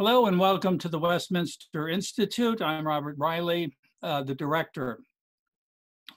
[0.00, 2.62] Hello and welcome to the Westminster Institute.
[2.62, 5.00] I'm Robert Reilly, uh, the director.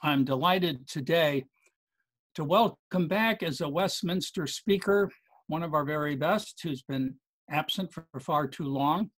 [0.01, 1.43] I'm delighted today
[2.35, 5.11] to welcome back as a Westminster speaker,
[5.47, 7.15] one of our very best who's been
[7.49, 9.09] absent for far too long.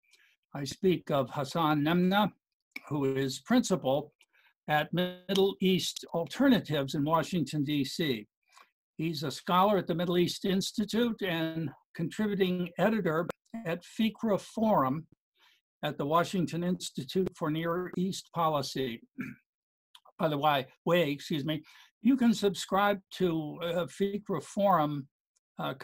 [0.52, 2.32] I speak of Hassan Mneimneh,
[2.88, 4.12] who is principal
[4.66, 8.26] at Middle East Alternatives in Washington, D.C.
[8.96, 13.28] He's a scholar at the Middle East Institute and contributing editor
[13.64, 15.06] at Fikra Forum
[15.82, 19.00] at the Washington Institute for Near East Policy.
[20.18, 21.62] By the way, way, excuse me,
[22.02, 25.06] you can subscribe to uh, Fikra Forum
[25.58, 25.74] uh,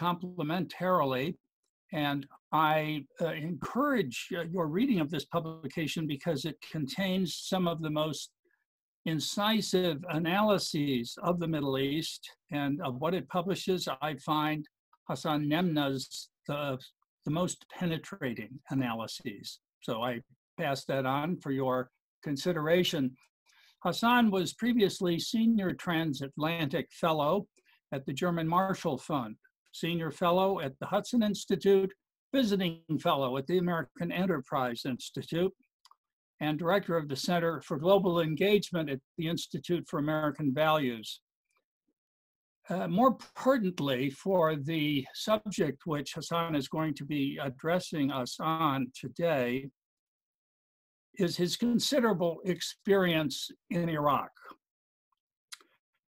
[1.94, 7.82] and I uh, encourage uh, your reading of this publication because it contains some of
[7.82, 8.30] the most
[9.04, 13.88] incisive analyses of the Middle East and of what it publishes.
[14.00, 14.66] I find
[15.08, 16.78] Hassan Mneimneh's the
[17.24, 19.60] the most penetrating analyses.
[19.82, 20.20] So I
[20.58, 21.90] pass that on for your
[22.22, 23.16] consideration.
[23.82, 27.46] Hassan was previously Senior Transatlantic Fellow
[27.92, 29.36] at the German Marshall Fund,
[29.72, 31.92] Senior Fellow at the Hudson Institute,
[32.32, 35.52] Visiting Fellow at the American Enterprise Institute,
[36.40, 41.20] and Director of the Center for Global Engagement at the Institute for American Values.
[42.68, 48.92] Uh, more pertinently, for the subject which Hassan is going to be addressing us on
[48.94, 49.68] today,
[51.18, 54.30] is his considerable experience in Iraq.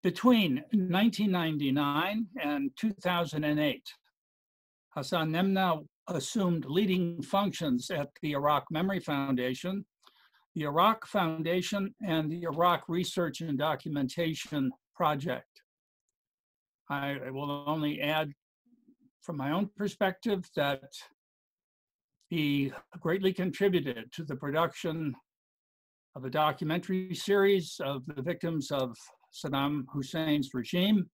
[0.03, 3.93] Between 1999 and 2008,
[4.89, 9.85] Hassan Mneimneh assumed leading functions at the Iraq Memory Foundation,
[10.55, 15.62] the Iraq Foundation, and the Iraq Research and Documentation Project.
[16.89, 18.31] I, I will only add
[19.21, 20.91] from my own perspective that
[22.29, 25.15] he greatly contributed to the production
[26.15, 28.95] of a documentary series of the victims of
[29.33, 31.09] Saddam Hussein's regime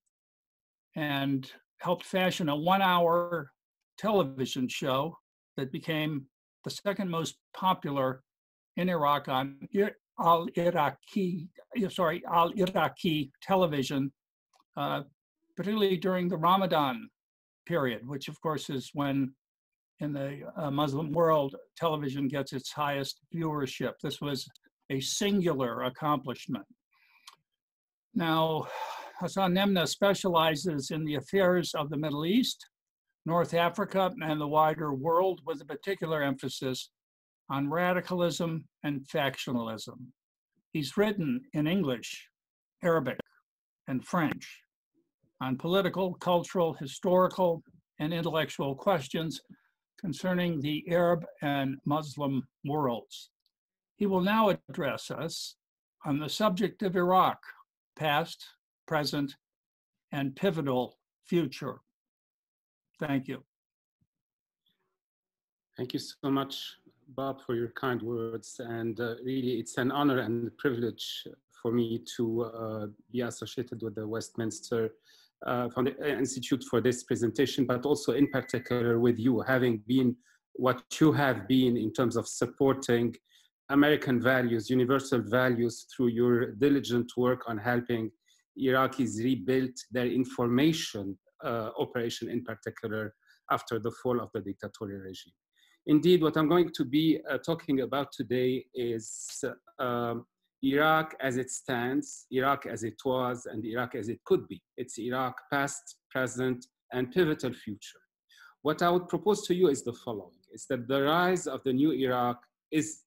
[0.96, 3.50] and helped fashion a one hour
[3.98, 5.14] television show
[5.56, 6.26] that became
[6.64, 8.22] the second most popular
[8.76, 9.56] in Iraq on
[10.20, 11.48] Al Iraqi,
[11.88, 14.12] sorry, Al Iraqi television,
[14.76, 15.02] uh,
[15.60, 17.10] particularly during the Ramadan
[17.66, 19.30] period, which of course is when
[19.98, 23.92] in the uh, Muslim world television gets its highest viewership.
[24.02, 24.48] This was
[24.88, 26.64] a singular accomplishment.
[28.14, 28.68] Now,
[29.18, 32.66] Hassan Mneimneh specializes in the affairs of the Middle East,
[33.26, 36.88] North Africa, and the wider world with a particular emphasis
[37.50, 40.06] on radicalism and factionalism.
[40.72, 42.28] He's written in English,
[42.82, 43.18] Arabic,
[43.88, 44.62] and French
[45.40, 47.62] on political, cultural, historical,
[47.98, 49.40] and intellectual questions
[49.98, 53.30] concerning the Arab and Muslim worlds.
[53.96, 55.56] He will now address us
[56.06, 57.38] on the subject of Iraq,
[57.96, 58.46] past,
[58.86, 59.36] present,
[60.12, 60.96] and pivotal
[61.26, 61.80] future.
[62.98, 63.44] Thank you.
[65.76, 66.76] Thank you so much,
[67.08, 68.60] Bob, for your kind words.
[68.64, 71.26] And uh, really, it's an honor and privilege
[71.62, 74.90] for me to uh, be associated with the Westminster
[75.46, 80.16] Institute for this presentation, but also in particular with you, having been
[80.54, 83.14] what you have been in terms of supporting
[83.70, 88.10] American values, universal values through your diligent work on helping
[88.60, 93.14] Iraqis rebuild their information uh, operation in particular
[93.50, 95.32] after the fall of the dictatorial regime.
[95.86, 99.42] Indeed, what I'm going to be uh, talking about today is
[99.78, 100.14] uh,
[100.62, 104.60] Iraq as it stands, Iraq as it was, and Iraq as it could be.
[104.76, 108.00] It's Iraq past, present, and pivotal future.
[108.62, 111.72] What I would propose to you is the following, is that the rise of the
[111.72, 113.02] new Iraq is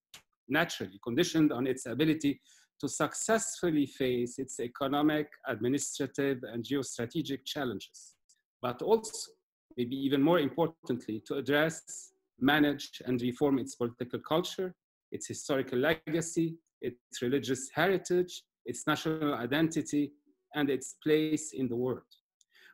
[0.50, 2.42] naturally conditioned on its ability
[2.80, 8.16] to successfully face its economic, administrative, and geostrategic challenges,
[8.62, 9.32] but also,
[9.78, 14.74] maybe even more importantly, to address, manage, and reform its political culture,
[15.12, 20.12] its historical legacy, its religious heritage, its national identity,
[20.56, 22.04] and its place in the world.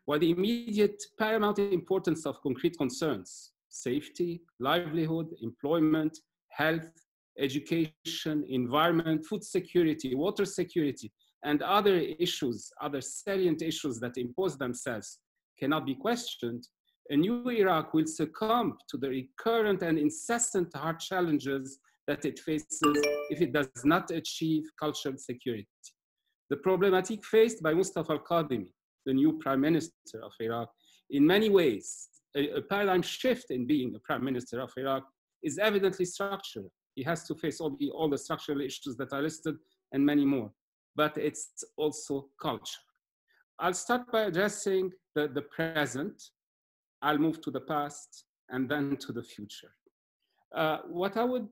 [0.06, 6.18] While the immediate paramount importance of concrete concerns, safety, livelihood, employment,
[6.50, 6.92] health,
[7.38, 11.12] education, environment, food security, water security,
[11.44, 15.20] and other issues, other salient issues that impose themselves
[15.60, 16.68] cannot be questioned,
[17.10, 21.80] a new Iraq will succumb to the recurrent and incessant hard challenges
[22.10, 22.82] that it faces
[23.30, 25.68] if it does not achieve cultural security.
[26.50, 28.72] The problematic faced by Mustafa al-Kadhimi,
[29.06, 30.70] the new prime minister of Iraq,
[31.12, 35.04] in many ways, a, a paradigm shift in being a prime minister of Iraq,
[35.44, 36.72] is evidently structural.
[36.96, 39.56] He has to face all the, all the structural issues that are listed
[39.94, 40.50] and many more,
[40.96, 42.84] but it's also culture.
[43.60, 46.18] I'll start by addressing the, the present.
[47.04, 49.74] I'll move to the past and then to the future.
[50.56, 51.48] Uh, what I would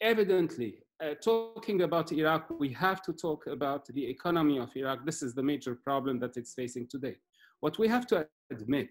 [0.00, 5.04] evidently, uh, talking about Iraq, we have to talk about the economy of Iraq.
[5.04, 7.16] This is the major problem that it's facing today.
[7.60, 8.90] What we have to admit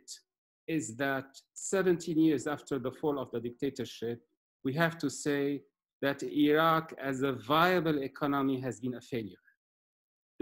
[0.68, 1.26] is that
[1.56, 4.22] 17 years after the fall of the dictatorship,
[4.64, 5.62] we have to say
[6.02, 9.44] that Iraq as a viable economy has been a failure.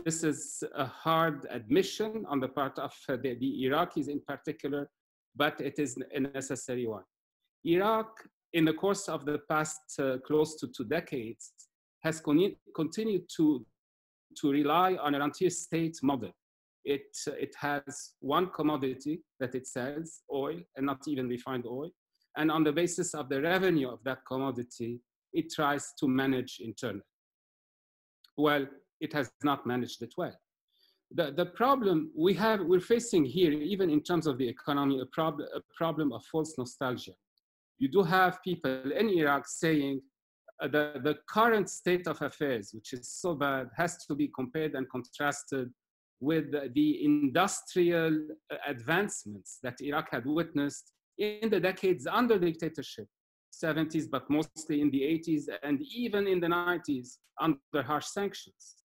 [0.06, 4.90] This is a hard admission on the part of the, the Iraqis in particular,
[5.36, 7.04] but it is a necessary one.
[7.66, 8.10] Iraq,
[8.54, 11.52] in the course of the past uh, close to two decades,
[12.04, 13.66] has con continued to,
[14.40, 16.32] to rely on an rentier state model.
[16.86, 21.92] It, uh, it has one commodity that it sells, oil, and not even refined oil.
[22.38, 25.02] And on the basis of the revenue of that commodity,
[25.34, 27.02] it tries to manage internally.
[28.38, 28.68] Well,
[29.02, 30.36] it has not managed it well.
[31.12, 35.06] The, the problem we have, we're facing here, even in terms of the economy, a,
[35.08, 37.14] prob a problem of false nostalgia.
[37.80, 40.02] You do have people in Iraq saying
[40.62, 44.74] uh, the, the current state of affairs, which is so bad, has to be compared
[44.74, 45.70] and contrasted
[46.20, 48.18] with the industrial
[48.52, 53.08] uh, advancements that Iraq had witnessed in the decades under dictatorship,
[53.54, 58.78] 70s, but mostly in the 80s and even in the 90s under harsh sanctions.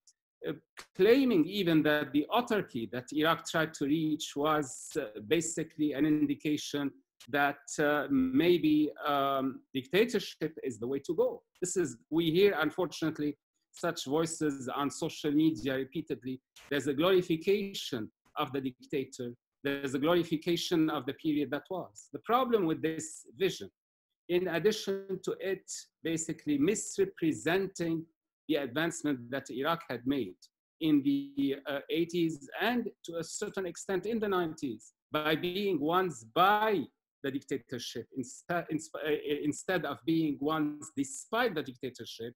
[0.46, 0.52] Uh,
[0.96, 4.90] claiming even that the autarky that Iraq tried to reach was
[5.28, 6.90] basically an indication
[7.28, 11.42] that uh, maybe um, dictatorship is the way to go.
[11.60, 13.36] This is, we hear, unfortunately,
[13.72, 16.40] such voices on social media repeatedly.
[16.70, 19.32] There's a glorification of the dictator.
[19.64, 22.08] There's a glorification of the period that was.
[22.12, 23.70] The problem with this vision,
[24.28, 25.70] in addition to it
[26.02, 28.04] basically misrepresenting
[28.48, 30.36] the advancement that Iraq had made
[30.80, 36.24] in the uh, 80s and to a certain extent in the 90s by being ones
[36.34, 36.82] by
[37.22, 39.10] the dictatorship instead, uh,
[39.42, 42.34] instead of being ones despite the dictatorship,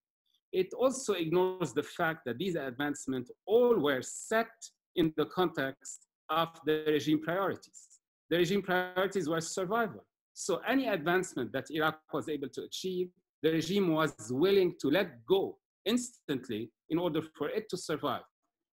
[0.51, 4.47] it also ignores the fact that these advancements all were set
[4.95, 7.99] in the context of the regime priorities.
[8.29, 10.05] The regime priorities were survival.
[10.33, 13.09] So any advancement that Iraq was able to achieve,
[13.43, 18.23] the regime was willing to let go instantly in order for it to survive.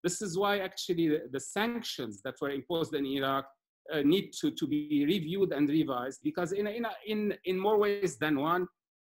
[0.02, 3.46] This is why actually the, the sanctions that were imposed in Iraq
[3.92, 8.16] uh, need to, to be reviewed and revised because in, in, in, in more ways
[8.16, 8.66] than one,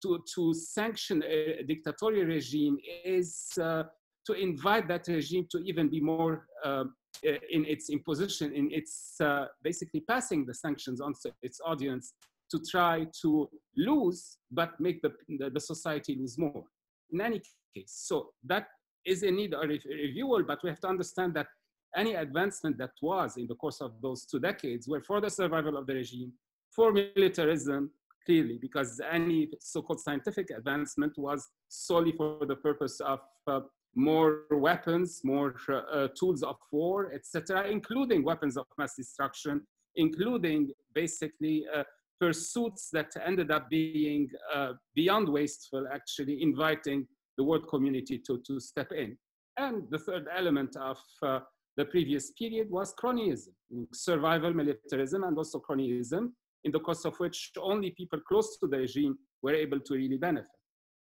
[0.02, 3.84] to, to sanction a dictatorial regime is uh,
[4.26, 6.84] to invite that regime to even be more uh,
[7.22, 12.12] in its imposition, in its uh, basically passing the sanctions on its audience
[12.50, 16.64] to try to lose, but make the, the, the society lose more.
[17.10, 17.40] In any
[17.74, 18.66] case, so that
[19.04, 21.46] is in need of review, but we have to understand that
[21.94, 25.76] any advancement that was in the course of those two decades were for the survival
[25.76, 26.32] of the regime,
[26.74, 27.90] for militarism,
[28.24, 33.60] clearly, because any so-called scientific advancement was solely for the purpose of uh,
[33.94, 39.62] more weapons, more uh, tools of war, etc., including weapons of mass destruction,
[39.94, 41.82] including basically uh,
[42.20, 47.06] pursuits that ended up being uh, beyond wasteful, actually inviting
[47.38, 49.16] the world community to, to step in.
[49.58, 51.40] And the third element of uh,
[51.76, 53.52] the previous period was cronyism,
[53.92, 56.32] survival militarism, and also cronyism,
[56.64, 60.16] in the course of which only people close to the regime were able to really
[60.16, 60.48] benefit.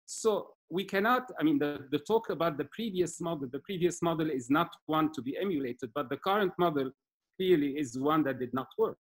[0.05, 4.29] So we cannot, I mean, the, the talk about the previous model, the previous model
[4.29, 6.91] is not one to be emulated, but the current model
[7.37, 8.97] clearly is one that did not work.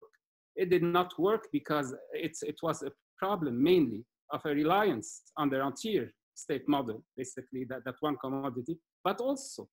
[0.55, 5.50] It did not work because it's, it was a problem mainly of a reliance on
[5.50, 9.67] the rentier state model, basically that, that one commodity, but also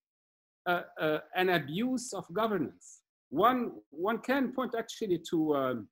[0.67, 3.01] an abuse of governance.
[3.31, 5.89] One, one can point actually to um,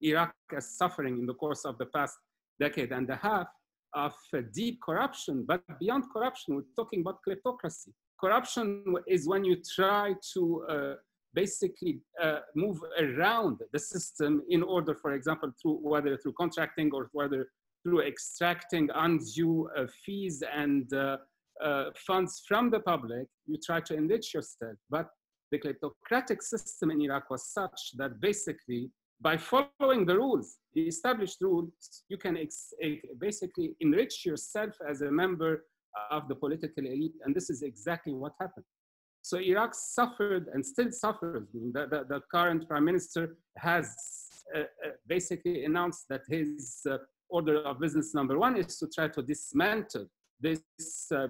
[0.00, 2.16] Iraq as suffering in the course of the past
[2.58, 3.48] decade and a half
[3.94, 7.88] of uh, deep corruption, but beyond corruption, we're talking about kleptocracy.
[8.20, 10.94] Corruption is when you try to uh,
[11.34, 17.08] basically uh, move around the system in order, for example, through whether through contracting or
[17.12, 17.48] whether
[17.82, 20.92] through extracting undue uh, fees and
[21.62, 24.76] uh, funds from the public, you try to enrich yourself.
[24.88, 25.08] But
[25.50, 28.90] the kleptocratic system in Iraq was such that basically
[29.20, 31.72] by following the rules, the established rules,
[32.08, 32.38] you can
[33.18, 35.64] basically enrich yourself as a member
[36.10, 37.14] of the political elite.
[37.24, 38.64] And this is exactly what happened.
[39.22, 41.46] So Iraq suffered and still suffers.
[41.52, 43.94] The, the, the current prime minister has
[44.54, 44.64] uh, uh,
[45.06, 46.96] basically announced that his uh,
[47.28, 50.06] order of business number one is to try to dismantle
[50.40, 50.62] this,
[51.14, 51.28] uh,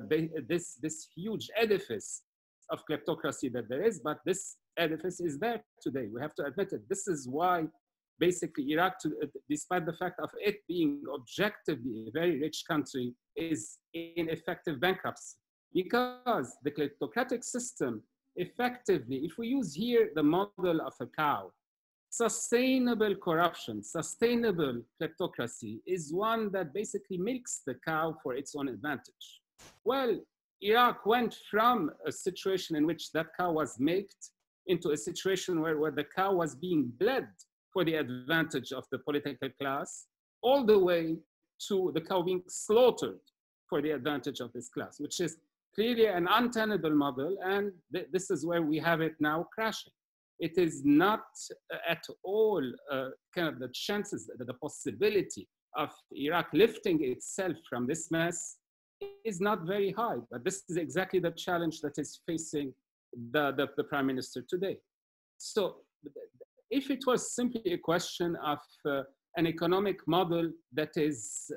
[0.48, 2.22] this, this huge edifice
[2.70, 6.06] of kleptocracy that there is, but this edifice is there today.
[6.12, 6.88] We have to admit it.
[6.88, 7.64] This is why
[8.18, 13.14] basically Iraq, to, uh, despite the fact of it being objectively a very rich country,
[13.36, 15.36] is in effective bankruptcy
[15.72, 18.02] because the kleptocratic system
[18.36, 21.50] effectively, if we use here the model of a cow,
[22.10, 29.40] sustainable corruption, sustainable kleptocracy is one that basically milks the cow for its own advantage.
[29.84, 30.18] Well,
[30.60, 34.30] Iraq went from a situation in which that cow was milked
[34.66, 37.28] into a situation where, where the cow was being bled
[37.72, 40.06] for the advantage of the political class,
[40.42, 41.16] all the way
[41.68, 43.20] to the cow being slaughtered
[43.68, 45.36] for the advantage of this class, which is
[45.74, 49.92] clearly an untenable model, and th this is where we have it now crashing.
[50.40, 51.24] It is not
[51.72, 57.56] uh, at all uh, kind of the chances, the, the possibility of Iraq lifting itself
[57.68, 58.56] from this mess
[59.24, 60.16] is not very high.
[60.30, 62.72] But this is exactly the challenge that is facing
[63.32, 64.78] the, the, the prime minister today.
[65.38, 65.76] So
[66.70, 69.02] if it was simply a question of uh,
[69.36, 71.50] an economic model that is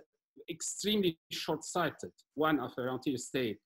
[0.49, 3.59] extremely short-sighted, one of a rentier state,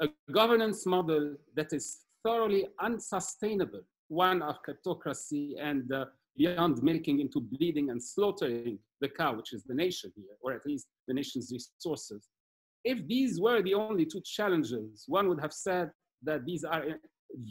[0.00, 3.82] a governance model that is thoroughly unsustainable,
[4.14, 6.04] one of kleptocracy and uh,
[6.36, 10.64] beyond milking into bleeding and slaughtering the cow, which is the nation here, or at
[10.66, 12.28] least the nation's resources.
[12.84, 15.90] If these were the only two challenges, one would have said
[16.22, 16.84] that these are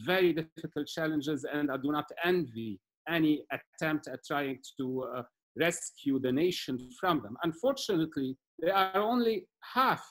[0.05, 2.79] very difficult challenges and I do not envy
[3.09, 5.23] any attempt at trying to uh,
[5.57, 7.35] rescue the nation from them.
[7.43, 10.03] Unfortunately, they are only half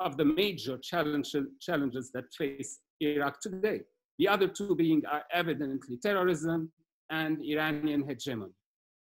[0.00, 3.82] of the major challenges that face Iraq today.
[4.18, 6.72] The other two being are evidently terrorism
[7.10, 8.52] and Iranian hegemony.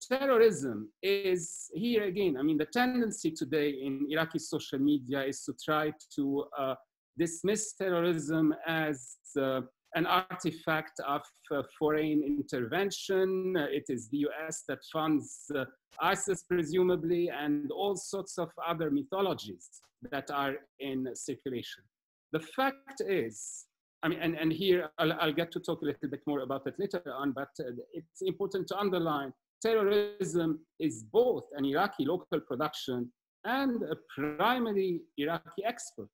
[0.08, 5.54] Terrorism is here again, I mean, the tendency today in Iraqi social media is to
[5.64, 6.76] try to uh,
[7.18, 9.62] dismiss terrorism as uh,
[9.94, 13.56] an artifact of uh, foreign intervention.
[13.58, 15.66] it is the US that funds uh,
[16.02, 19.68] ISIS, presumably, and all sorts of other mythologies
[20.10, 21.84] that are in circulation.
[22.32, 23.66] The fact is,
[24.04, 26.66] I mean, and, and here I'll, I'll get to talk a little bit more about
[26.66, 29.32] it later on, but uh, it's important to underline
[29.62, 33.12] terrorism is both an Iraqi local production
[33.46, 36.10] and a primary Iraqi export,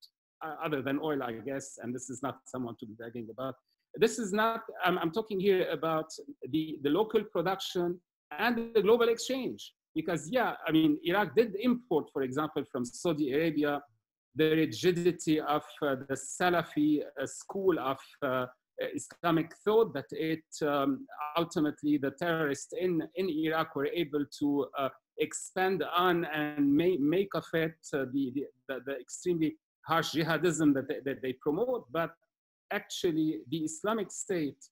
[0.46, 3.56] uh, other than oil, I guess, and this is not someone to be bragging about.
[3.96, 6.08] This is not, I'm, I'm talking here about
[6.50, 8.00] the, the local production
[8.38, 9.74] and the global exchange.
[9.96, 13.82] Because yeah, I mean, Iraq did import, for example, from Saudi Arabia,
[14.38, 18.46] the rigidity of uh, the Salafi uh, school of uh,
[18.96, 24.68] Islamic thought that it um, ultimately the terrorists in, in Iraq were able to
[25.18, 28.32] expand on and make, make of it the,
[28.68, 29.56] the, the, extremely
[29.88, 31.86] harsh jihadism that they, that they promote.
[31.92, 32.12] But
[32.72, 34.64] actually, the Islamic State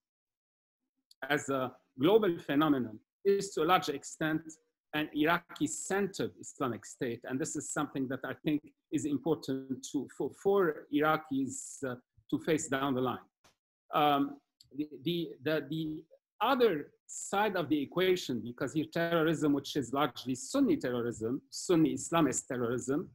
[1.28, 4.42] as a global phenomenon is to a large extent
[4.96, 7.20] an Iraqi-centered Islamic State.
[7.26, 8.62] And this is something that I think
[8.96, 11.96] is important to, for, for Iraqis uh,
[12.30, 13.28] to face down the line.
[13.94, 14.38] Um,
[14.76, 16.04] the, the, the, the,
[16.42, 22.48] other side of the equation, because here terrorism, which is largely Sunni terrorism, Sunni Islamist
[22.48, 23.10] terrorism,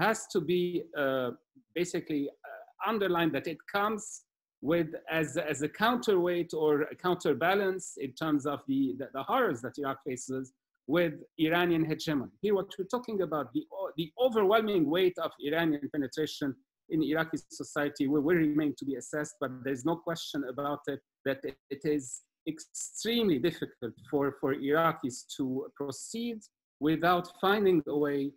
[0.00, 1.30] has to be uh,
[1.74, 4.22] basically uh, underlined that it comes
[4.60, 9.60] with as, as a counterweight or a counterbalance in terms of the, the, the horrors
[9.62, 10.52] that Iraq faces
[10.86, 12.30] with Iranian hegemony.
[12.40, 13.64] Here, what we're talking about, the,
[13.96, 16.54] the overwhelming weight of Iranian penetration
[16.90, 21.00] in Iraqi society will, will remain to be assessed, but there's no question about it
[21.24, 26.40] that it, it is extremely difficult for, for Iraqis to proceed
[26.80, 28.30] without finding a way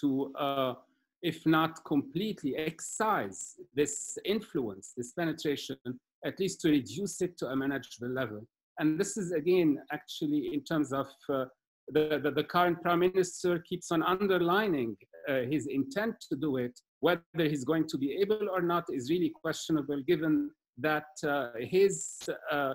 [0.00, 0.74] to, uh,
[1.22, 5.76] if not completely excise this influence, this penetration,
[6.24, 8.46] at least to reduce it to a manageable level.
[8.78, 11.44] And this is again, actually, in terms of uh,
[11.88, 14.96] the, the, the, current prime minister keeps on underlining
[15.28, 16.78] uh, his intent to do it.
[17.00, 22.18] Whether he's going to be able or not is really questionable, given that uh, his
[22.50, 22.74] uh,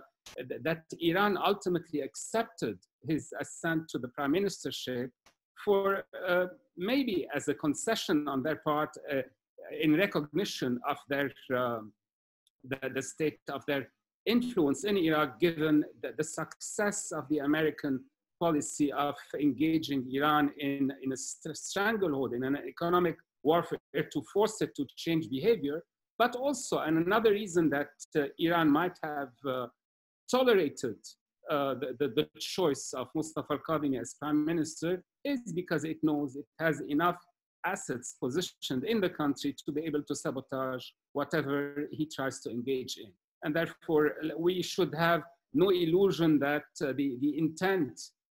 [0.61, 2.77] that Iran ultimately accepted
[3.07, 5.09] his ascent to the prime ministership
[5.63, 9.21] for uh, maybe as a concession on their part uh,
[9.79, 11.93] in recognition of their um,
[12.63, 13.89] the, the state of their
[14.27, 18.03] influence in Iraq given the, the success of the American
[18.39, 21.17] policy of engaging Iran in, in a
[21.55, 25.83] stranglehold, in an economic warfare to force it to change behavior,
[26.17, 29.67] but also, and another reason that uh, Iran might have uh,
[30.29, 30.97] tolerated
[31.49, 36.35] uh, the, the, the, choice of Mustafa al-Kadhimi as prime minister is because it knows
[36.35, 37.15] it has enough
[37.65, 42.97] assets positioned in the country to be able to sabotage whatever he tries to engage
[42.97, 43.11] in.
[43.47, 45.21] And therefore, we should have
[45.53, 47.97] no illusion that uh, the, the intent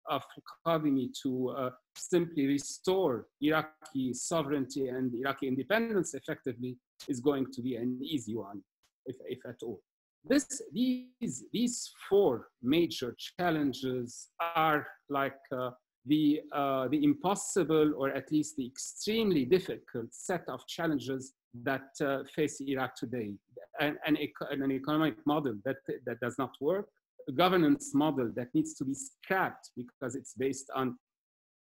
[0.10, 0.22] of
[0.66, 6.76] Kadhimi to uh, simply restore Iraqi sovereignty and Iraqi independence effectively
[7.08, 8.62] is going to be an easy one,
[9.06, 9.80] if, if at all.
[10.26, 15.70] This, these, these four major challenges are like uh,
[16.06, 21.32] the, uh, the impossible or at least the extremely difficult set of challenges
[21.64, 23.34] that uh, face Iraq today.
[23.80, 24.18] An, an,
[24.52, 26.88] an, economic model that, that does not work,
[27.28, 30.98] a governance model that needs to be scrapped because it's based on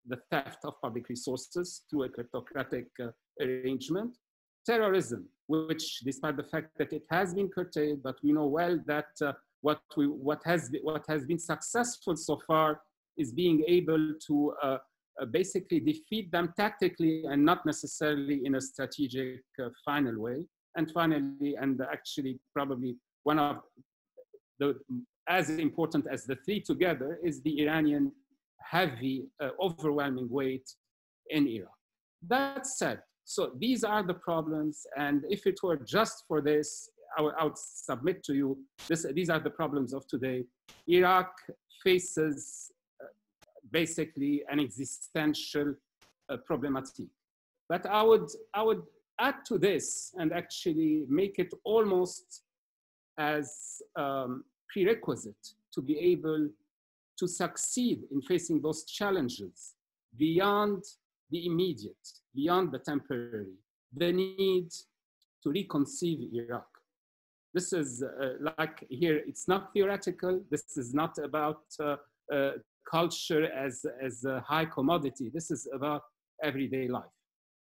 [0.08, 3.08] the theft of public resources through a kleptocratic uh,
[3.42, 4.18] arrangement,
[4.66, 9.10] terrorism, which despite the fact that it has been curtailed, but we know well that
[9.22, 12.82] uh, what, we, what, has what has been successful so far
[13.18, 14.78] is being able to uh,
[15.26, 20.46] basically defeat them tactically and not necessarily in a strategic uh, final way.
[20.76, 23.58] And finally, and actually probably one of
[24.60, 24.80] the
[25.28, 28.12] as important as the three together is the Iranian
[28.70, 30.68] heavy, uh, overwhelming weight
[31.30, 31.72] in Iraq.
[32.28, 37.22] That said, so these are the problems, and if it were just for this, I
[37.22, 40.46] would, I would submit to you, this, these are the problems of today.
[40.88, 41.32] Iraq
[41.84, 42.81] faces uh,
[43.72, 45.76] basically an existential
[46.30, 47.08] uh, problematic.
[47.70, 48.84] But I would, I would
[49.20, 52.44] add to this and actually make it almost
[53.18, 56.50] as um, prerequisite to be able
[57.18, 59.76] to succeed in facing those challenges
[60.18, 60.84] beyond
[61.30, 63.54] the immediate, beyond the temporary,
[63.96, 64.70] the need
[65.44, 66.68] to reconceive Iraq.
[67.54, 70.42] This is uh, like here, it's not theoretical.
[70.50, 71.98] This is not about uh,
[72.34, 72.52] uh,
[72.92, 75.32] culture as, as a high commodity.
[75.34, 76.02] This is about
[76.44, 77.16] everyday life.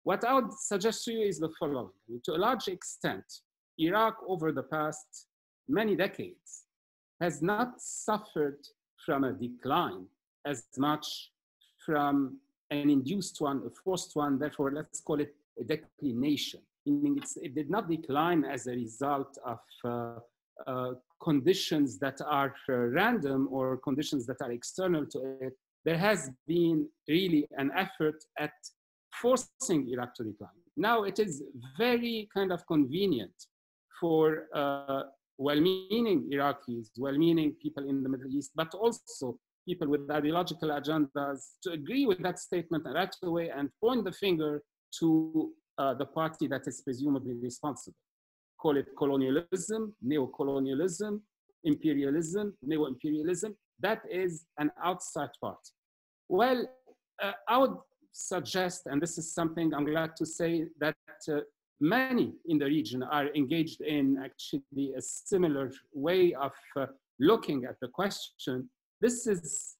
[0.05, 1.91] What I would suggest to you is the following.
[2.27, 3.25] To a large extent,
[3.79, 5.27] Iraq over the past
[5.69, 6.65] many decades
[7.21, 8.59] has not suffered
[9.05, 10.05] from a decline
[10.47, 11.31] as much
[11.85, 12.39] from
[12.71, 17.71] an induced one, a forced one, therefore let's call it a declination, meaning it did
[17.71, 20.19] not decline as a result of uh,
[20.67, 25.55] uh, conditions that are uh, random or conditions that are external to it.
[25.85, 28.53] There has been really an effort at
[29.21, 30.51] forcing Iraq to decline.
[30.77, 31.43] Now it is
[31.79, 33.33] very kind of convenient
[34.01, 35.03] for uh,
[35.39, 41.73] well-meaning Iraqis, well-meaning people in the Middle East, but also people with ideological agendas to
[41.73, 44.63] agree with that statement right away and point the finger
[44.99, 47.97] to uh, the party that is presumably responsible.
[48.67, 51.23] Call it colonialism, neo-colonialism,
[51.63, 53.55] imperialism, neo-imperialism.
[53.79, 55.61] That is an outside part.
[56.29, 56.67] Well,
[57.23, 57.77] uh, I would
[58.11, 60.97] suggest, and this is something I'm glad to say, that
[61.29, 61.43] uh,
[61.81, 66.87] many in the region are engaged in actually a similar way of uh,
[67.21, 68.69] looking at the question.
[69.01, 69.77] This is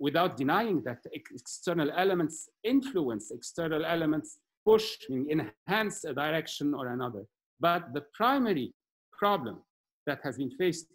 [0.00, 7.24] without denying that external elements influence, external elements push, enhance a direction or another.
[7.60, 8.72] But the primary
[9.12, 9.62] problem
[10.06, 10.86] that has been faced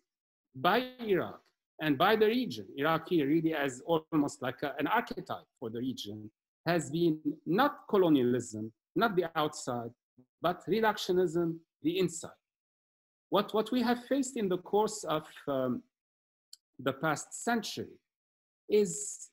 [0.56, 1.42] by Iraq
[1.82, 5.80] and by the region, Iraq here really as almost like a, an archetype for the
[5.80, 6.30] region,
[6.66, 9.90] has been not colonialism, not the outside,
[10.42, 12.32] but reductionism, the inside.
[13.30, 15.84] What, what we have faced in the course of um,
[16.80, 17.94] the past century
[18.70, 19.30] is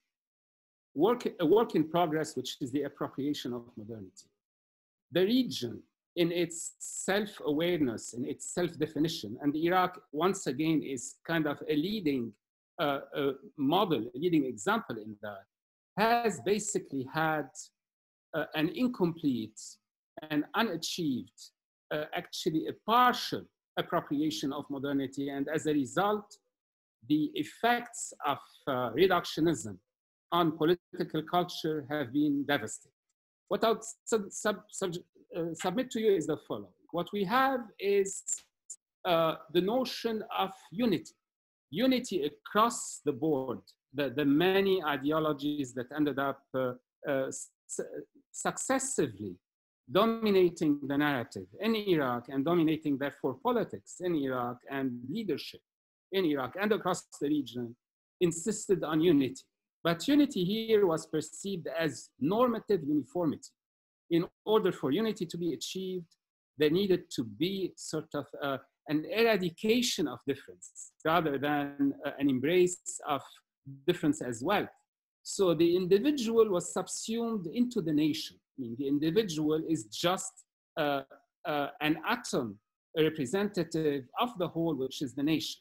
[0.95, 4.29] work, a work in progress, which is the appropriation of modernity.
[5.13, 5.83] The region,
[6.17, 12.33] in its self-awareness, in its self-definition, and Iraq, once again, is kind of a leading
[12.79, 15.45] uh, a model, a leading example in that,
[15.97, 17.49] has basically had
[18.35, 19.59] uh, an incomplete
[20.31, 21.41] and unachieved,
[21.91, 23.43] uh, actually a partial
[23.79, 25.31] appropriation of modernity.
[25.31, 26.37] And as a result,
[27.09, 29.79] the effects of uh, reductionism
[30.33, 32.93] on political culture have been devastating.
[34.05, 34.93] Sub, sub, sub,
[35.37, 36.73] uh, submit to you is the following.
[36.93, 38.23] What we have is
[39.05, 41.15] uh, the notion of unity,
[41.71, 43.61] unity across the board,
[43.95, 46.73] the, the many ideologies that ended up uh,
[47.09, 47.31] uh,
[48.33, 49.37] successively
[49.93, 55.61] dominating the narrative in Iraq and dominating therefore politics in Iraq and leadership
[56.13, 57.75] in Iraq and across the region
[58.21, 59.43] insisted on unity.
[59.85, 63.51] But unity here was perceived as normative uniformity.
[64.11, 66.07] In order for unity to be achieved,
[66.59, 72.31] there needed to be sort of a, an eradication of difference rather than uh, an
[72.31, 73.23] embrace of
[73.87, 74.67] difference as well.
[75.23, 78.37] So the individual was subsumed into the nation.
[78.57, 80.33] I mean, the individual is just
[80.77, 81.03] uh,
[81.45, 82.59] uh, an atom,
[82.97, 85.61] a representative of the whole, which is the nation.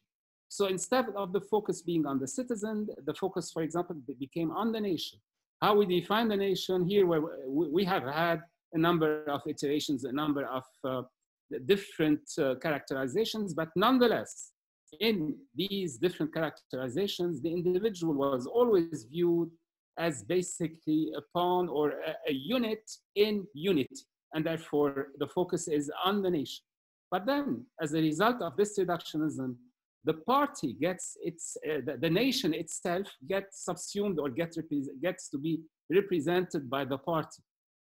[0.49, 4.71] So instead of the focus being on the citizen, the focus, for example, became on
[4.71, 5.19] the nation.
[5.61, 8.41] How we define the nation here, where we have had
[8.73, 11.01] a number of iterations, a number of uh,
[11.65, 14.51] different uh, characterizations, but nonetheless,
[14.99, 19.49] in these different characterizations, the individual was always viewed
[19.97, 22.83] as basically a pawn or a, a unit
[23.15, 23.95] in unity,
[24.33, 26.63] and therefore the focus is on the nation.
[27.11, 29.55] But then, as a result of this reductionism,
[30.05, 34.57] the party gets its, uh, the, the, nation itself gets subsumed or gets,
[35.01, 37.41] gets to be represented by the party.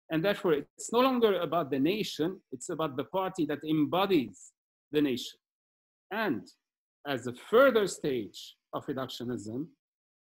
[0.10, 4.52] And therefore, it's no longer about the nation, it's about the party that embodies
[4.92, 5.38] the nation.
[6.12, 6.48] And
[7.06, 9.68] as a further stage of reductionism,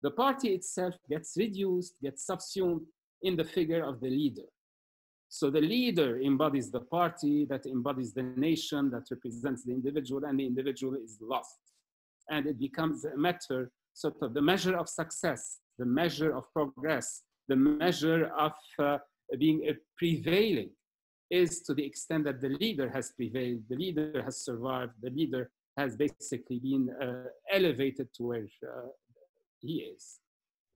[0.02, 2.82] the party itself gets reduced, gets subsumed
[3.22, 4.48] in the figure of the leader.
[5.28, 10.38] So the leader embodies the party that embodies the nation that represents the individual, and
[10.38, 11.58] the individual is lost.
[12.30, 17.22] And it becomes a matter, sort of the measure of success, the measure of progress,
[17.48, 18.98] the measure of uh,
[19.38, 20.70] being prevailing
[21.30, 25.50] is to the extent that the leader has prevailed, the leader has survived, the leader
[25.78, 28.88] has basically been uh, elevated to where uh,
[29.60, 30.18] he is.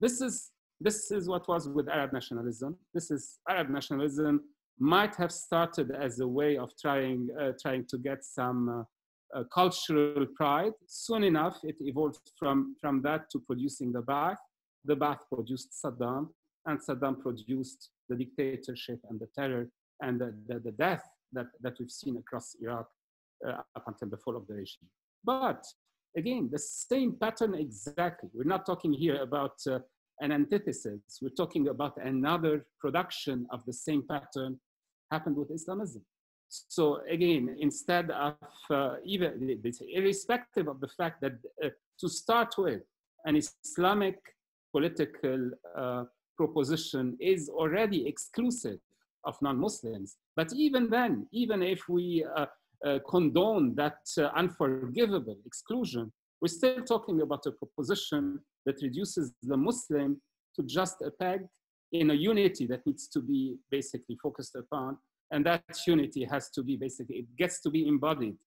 [0.01, 2.75] This is, this is what was with Arab nationalism.
[2.93, 4.41] This is Arab nationalism
[4.79, 8.85] might have started as a way of trying, uh, trying to get some
[9.35, 10.73] uh, cultural pride.
[10.87, 14.37] Soon enough, it evolved from, from that to producing the Ba'ath.
[14.85, 16.27] The Ba'ath produced Saddam,
[16.65, 19.69] and Saddam produced the dictatorship and the terror
[20.01, 22.87] and the, the, the death that, that we've seen across Iraq
[23.47, 24.89] uh, up until the fall of the regime.
[25.23, 25.65] But
[26.15, 28.29] again, the same pattern exactly.
[28.33, 29.79] We're not talking here about uh,
[30.21, 31.19] an antithesis.
[31.21, 34.59] We're talking about another production of the same pattern
[35.11, 36.03] happened with Islamism.
[36.49, 38.35] So again, instead of
[38.69, 39.59] uh, even
[39.93, 41.33] irrespective of the fact that
[41.63, 42.81] uh, to start with,
[43.25, 44.17] an Islamic
[44.71, 46.03] political uh,
[46.37, 48.79] proposition is already exclusive
[49.25, 50.15] of non-Muslims.
[50.35, 52.45] But even then, even if we uh,
[52.85, 59.57] uh, condone that uh, unforgivable exclusion, we're still talking about a proposition that reduces the
[59.57, 60.21] Muslim
[60.55, 61.41] to just a peg
[61.91, 64.97] in a unity that needs to be basically focused upon.
[65.31, 68.37] And that unity has to be basically, it gets to be embodied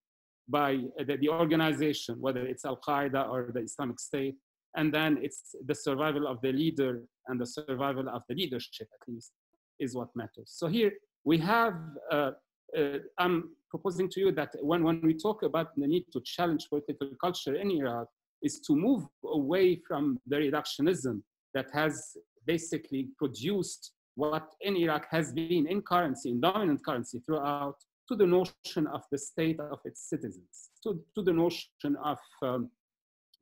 [0.49, 4.37] by the, the organization, whether it's Al Qaeda or the Islamic State.
[4.77, 9.13] And then it's the survival of the leader and the survival of the leadership, at
[9.13, 9.33] least,
[9.79, 10.53] is what matters.
[10.55, 10.93] So here
[11.25, 11.75] we have,
[12.11, 12.33] uh,
[12.77, 16.69] uh, I'm proposing to you that when, when we talk about the need to challenge
[16.69, 18.07] political culture in Iraq,
[18.43, 21.21] is to move away from the reductionism
[21.53, 22.17] that has
[22.47, 27.79] basically produced what in Iraq has been in currency, in dominant currency throughout,
[28.09, 32.71] to the notion of the state of its citizens, to, to the notion of um,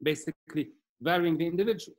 [0.03, 0.69] basically
[1.01, 1.97] varying the individual.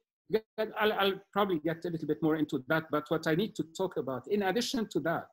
[0.80, 3.64] I'll, I'll, probably get a little bit more into that, but what I need to
[3.76, 5.30] talk about, in addition to that,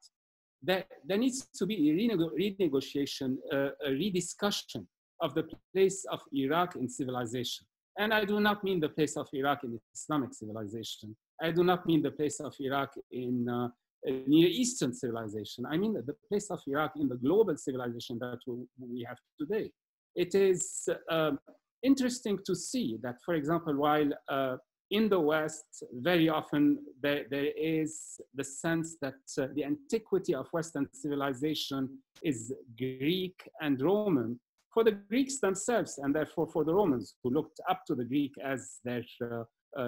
[0.62, 1.94] there, there needs to be a
[2.42, 4.88] renegotiation, uh, a rediscussion
[5.20, 7.64] of the place of Iraq in civilization.
[7.98, 11.14] And I do not mean the place of Iraq in Islamic civilization.
[11.42, 13.68] I do not mean the place of Iraq in uh,
[14.04, 15.64] Near Eastern civilization.
[15.66, 18.38] I mean the place of Iraq in the global civilization that
[18.78, 19.70] we have today.
[20.14, 21.32] It is uh,
[21.82, 24.56] interesting to see that, for example, while uh,
[24.90, 30.46] in the West, very often there, there is the sense that uh, the antiquity of
[30.52, 34.38] Western civilization is Greek and Roman
[34.72, 38.32] for the Greeks themselves, and therefore for the Romans who looked up to the Greek
[38.44, 39.42] as their, uh,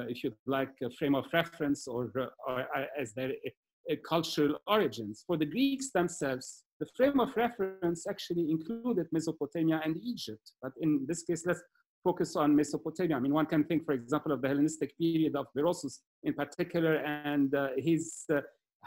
[0.08, 4.58] if you like, a frame of reference or, uh, or uh, as their uh, cultural
[4.66, 5.24] origins.
[5.26, 10.52] For the Greeks themselves, the frame of reference actually included Mesopotamia and Egypt.
[10.62, 11.62] But in this case, let's
[12.04, 13.16] focus on Mesopotamia.
[13.16, 16.96] I mean, one can think, for example, of the Hellenistic period of Berosus in particular
[16.96, 18.40] and uh, his uh,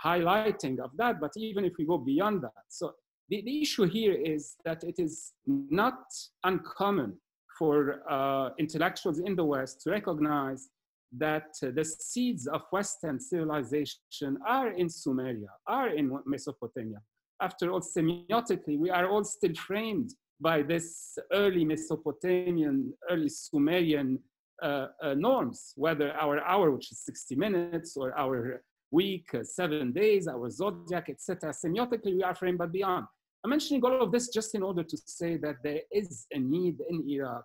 [0.03, 1.19] highlighting of that.
[1.19, 2.93] But even if we go beyond that, so
[3.29, 6.03] the, the issue here is that it is not
[6.43, 7.17] uncommon
[7.57, 10.69] for uh, intellectuals in the West to recognize
[11.17, 16.99] that uh, the seeds of Western civilization are in Sumeria, are in Mesopotamia.
[17.41, 24.19] After all, semiotically, we are all still framed by this early Mesopotamian, early Sumerian
[24.61, 29.91] uh, uh, norms, whether our hour, which is 60 minutes, or our week, uh, seven
[29.91, 31.51] days, our zodiac, etc.
[31.51, 33.05] Semiotically, we are framed, but beyond.
[33.43, 36.77] I'm mentioning all of this just in order to say that there is a need
[36.89, 37.43] in Iraq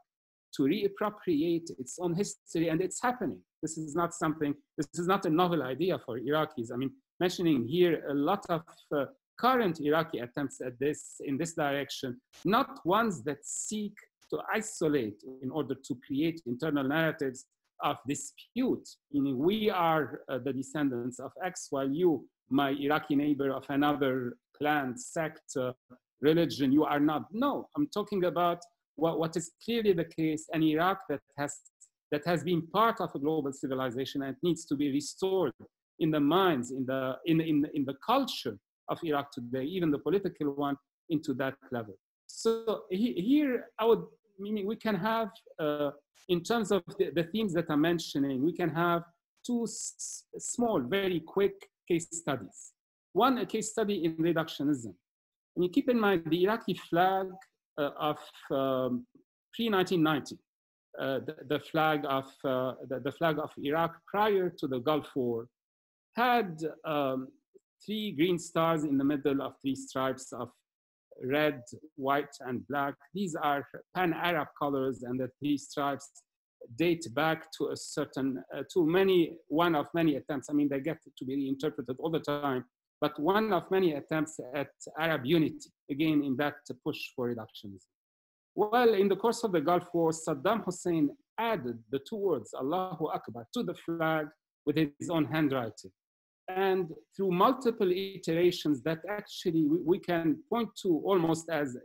[0.56, 3.40] to reappropriate its own history, and it's happening.
[3.62, 6.68] This is not something, this is not a novel idea for Iraqis.
[6.72, 8.62] I mean, mentioning here a lot of
[8.94, 9.06] uh,
[9.38, 13.94] current Iraqi attempts at this in this direction, not ones that seek
[14.30, 17.46] to isolate in order to create internal narratives
[17.82, 23.50] of dispute, meaning we are uh, the descendants of X, while you, my Iraqi neighbor
[23.50, 25.72] of another clan, sect, uh,
[26.20, 27.26] religion, you are not.
[27.32, 28.60] No, I'm talking about
[28.96, 31.56] what, what is clearly the case, an Iraq that has,
[32.10, 35.52] that has been part of a global civilization and needs to be restored
[35.98, 39.98] in the minds, in the, in, in, in the culture of Iraq today, even the
[39.98, 40.76] political one,
[41.10, 41.96] into that level.
[42.26, 44.04] So he, here, I would,
[44.38, 45.90] meaning we can have, uh,
[46.28, 49.02] in terms of the, the, themes that I'm mentioning, we can have
[49.46, 52.72] two small, very quick case studies.
[53.12, 54.92] One, a case study in reductionism.
[55.54, 57.28] And you keep in mind the Iraqi flag
[57.78, 58.16] of
[58.50, 59.06] um,
[59.54, 60.32] pre-1990,
[60.98, 65.08] uh, the, the, flag of uh, the, the, flag of Iraq prior to the Gulf
[65.14, 65.46] War
[66.16, 67.28] had um,
[67.84, 70.48] three green stars in the middle of three stripes of
[71.22, 71.60] red,
[71.96, 72.94] white, and black.
[73.14, 76.10] These are pan-Arab colors, and the three stripes
[76.76, 80.48] date back to a certain, uh, to many, one of many attempts.
[80.50, 82.64] I mean, they get to be reinterpreted all the time,
[83.00, 86.54] but one of many attempts at Arab unity, again, in that
[86.84, 87.86] push for reductionism.
[88.54, 93.08] Well, in the course of the Gulf War, Saddam Hussein added the two words, Allahu
[93.08, 94.26] Akbar, to the flag
[94.64, 95.92] with his own handwriting
[96.48, 101.76] and through multiple iterations that actually we, can point to almost as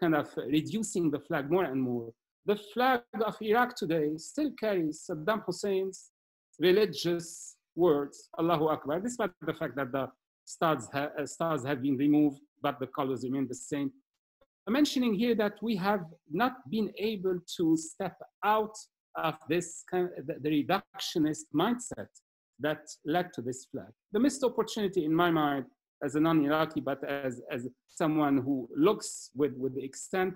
[0.00, 2.10] kind of reducing the flag more and more.
[2.44, 6.10] The flag of Iraq today still carries Saddam Hussein's
[6.58, 10.08] religious words, Allahu Akbar, despite the fact that the
[10.54, 13.88] stars, ha uh, stars have been removed, but the colors remain the same.
[14.66, 16.04] I'm mentioning here that we have
[16.42, 18.76] not been able to step out
[19.16, 22.12] of this kind of the, reductionist mindset
[22.60, 23.92] that led to this flag.
[24.12, 25.64] The missed opportunity in my mind
[26.04, 30.34] as a non-Iraqi, but as, as someone who looks with, with extent,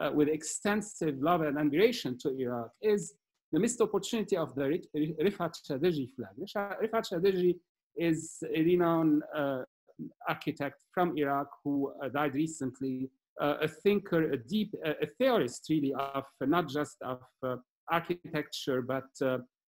[0.00, 3.14] uh, with extensive love and admiration to Iraq is
[3.52, 4.66] the missed opportunity of the
[5.26, 6.34] Rifat Chadirji flag.
[6.82, 7.54] Rifat Chadirji
[7.96, 9.62] is a renowned uh,
[10.28, 15.94] architect from Iraq who uh, died recently, uh, a thinker, a deep, a theorist really
[15.94, 17.20] of not just of
[17.90, 19.04] architecture, but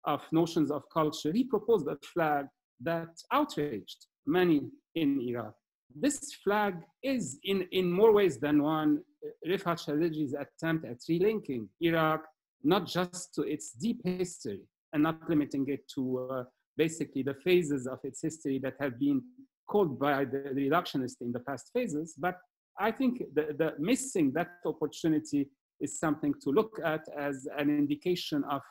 [0.06, 2.45] of notions of culture, he proposed a flag
[2.82, 5.54] that outraged many in Iraq.
[5.95, 9.02] This flag is, in, in more ways than one,
[9.47, 12.26] Rifat Chadirji's attempt at relinking Iraq
[12.63, 16.43] not just to its deep history and not limiting it to uh,
[16.77, 19.21] basically the phases of its history that have been
[19.69, 22.38] called by the reductionists in the past phases, but
[22.79, 28.43] I think the, the missing that opportunity is something to look at as an indication
[28.49, 28.62] of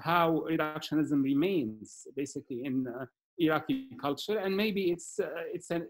[0.00, 3.04] how reductionism remains basically in uh,
[3.38, 4.38] Iraqi culture.
[4.38, 5.86] And maybe it's, uh, it's an,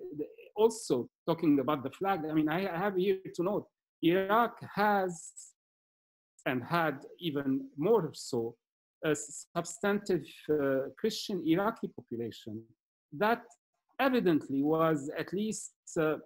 [0.57, 2.21] also talking about the flag.
[2.29, 3.67] I mean, I have here to note
[4.03, 5.33] Iraq has
[6.47, 8.57] and had even more so
[9.05, 9.15] a
[9.57, 12.63] substantive uh, Christian Iraqi population
[13.13, 13.43] that
[14.01, 16.17] evidently was at least uh,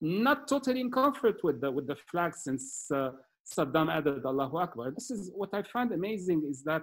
[0.00, 3.10] not totally in comfort with the, with the flag since uh,
[3.50, 4.90] Saddam added Allahu Akbar.
[4.90, 6.82] This is what I find amazing is that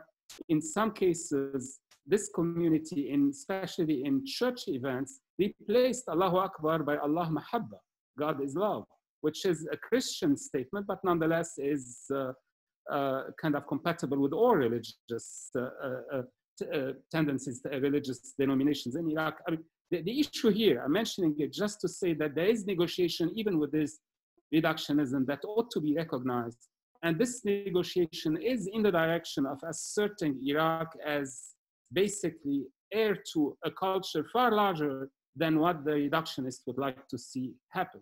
[0.50, 7.30] in some cases, this community, in, especially in church events, replaced Allahu Akbar by Allah
[7.32, 7.80] Mahabba,
[8.18, 8.86] God is love,
[9.22, 12.32] which is a Christian statement, but nonetheless is uh,
[13.41, 16.21] kind of compatible with all religious uh, uh,
[16.73, 19.39] uh tendencies, uh, religious denominations in Iraq.
[19.47, 22.65] I mean, the, the issue here, I'm mentioning it just to say that there is
[22.65, 23.99] negotiation even with this
[24.54, 26.67] reductionism that ought to be recognized
[27.04, 31.52] and this negotiation is in the direction of asserting Iraq as
[31.93, 37.54] basically heir to a culture far larger than what the reductionists would like to see
[37.69, 38.02] happen.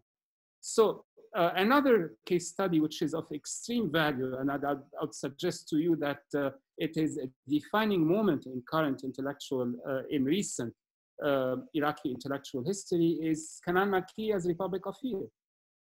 [0.62, 1.06] So
[1.38, 5.96] uh, another case study which is of extreme value, and I'd, I'd, suggest to you
[5.98, 10.74] that uh, it is a defining moment in current intellectual, uh, in recent
[11.24, 15.22] uh, Iraqi intellectual history, is Kanan Makiya's Republic of Fear.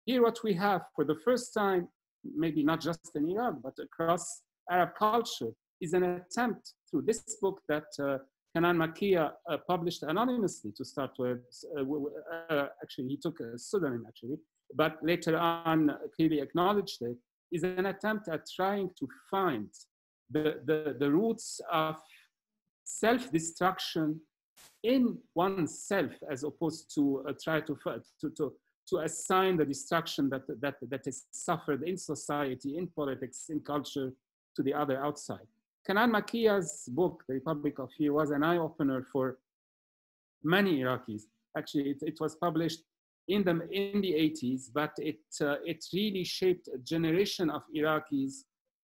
[0.06, 1.89] Here what we have for the first time
[2.36, 5.51] maybe not just in Iraq, but across Arab culture,
[5.82, 8.17] is an attempt through this book that uh,
[8.56, 11.39] Kanan Makiya uh, published anonymously to start with.
[11.77, 14.38] Uh actually, he took a pseudonym, actually,
[14.75, 17.17] but later on clearly acknowledged it,
[17.51, 19.69] is an attempt at trying to find
[20.31, 21.95] the, the, the roots of
[22.83, 24.19] self-destruction
[24.83, 27.77] in oneself as opposed to uh, try to,
[28.19, 28.53] to, to,
[28.89, 34.12] to assign the destruction that, that, that is suffered in society, in politics, in culture
[34.55, 35.47] to the other outside.
[35.88, 39.38] Kanan Makiya's book, The Republic of Fear, was an eye-opener for
[40.43, 41.23] many Iraqis.
[41.57, 42.81] Actually, it, it, was published
[43.27, 48.43] in the, in the 80s, but it, uh, it really shaped a generation of Iraqis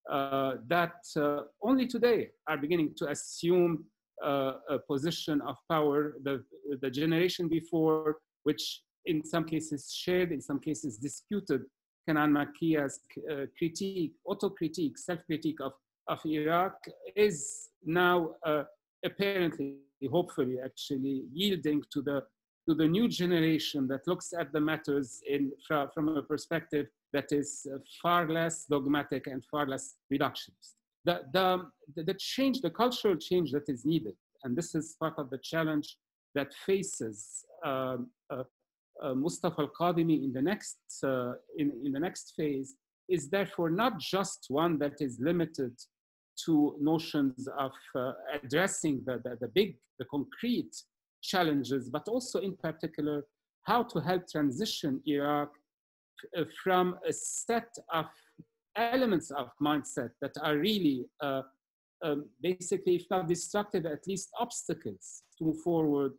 [0.10, 3.86] uh, that uh, only today are beginning to assume
[4.26, 6.16] uh, a position of power.
[6.24, 6.44] The,
[6.82, 11.62] the generation before, which in some cases shared, in some cases disputed
[12.08, 13.00] Kanan Makiya's
[13.32, 15.74] uh, critique, auto-critique, self-critique of,
[16.08, 16.74] of Iraq
[17.16, 18.64] is now uh,
[19.06, 19.76] apparently,
[20.10, 22.24] hopefully, actually yielding to the
[22.70, 27.66] to the new generation that looks at the matters in, from a perspective that is
[27.74, 30.76] uh, far less dogmatic and far less reductionist.
[31.06, 35.32] The, the, the change, the cultural change that is needed, and this is part of
[35.32, 35.98] the challenge
[36.36, 38.44] that faces um, uh,
[39.02, 42.76] uh, Mustafa al-Kadhimi in the next uh, in, in the next phase
[43.08, 45.74] is therefore not just one that is limited
[46.46, 48.12] to notions of uh,
[48.44, 50.76] addressing the, the, the, big, the concrete
[51.22, 53.26] challenges, but also in particular,
[53.64, 55.52] how to help transition Iraq
[56.38, 58.06] uh, from a set of
[58.76, 61.42] elements of mindset that are really uh,
[62.04, 66.14] um, basically, if not destructive, at least obstacles to move forward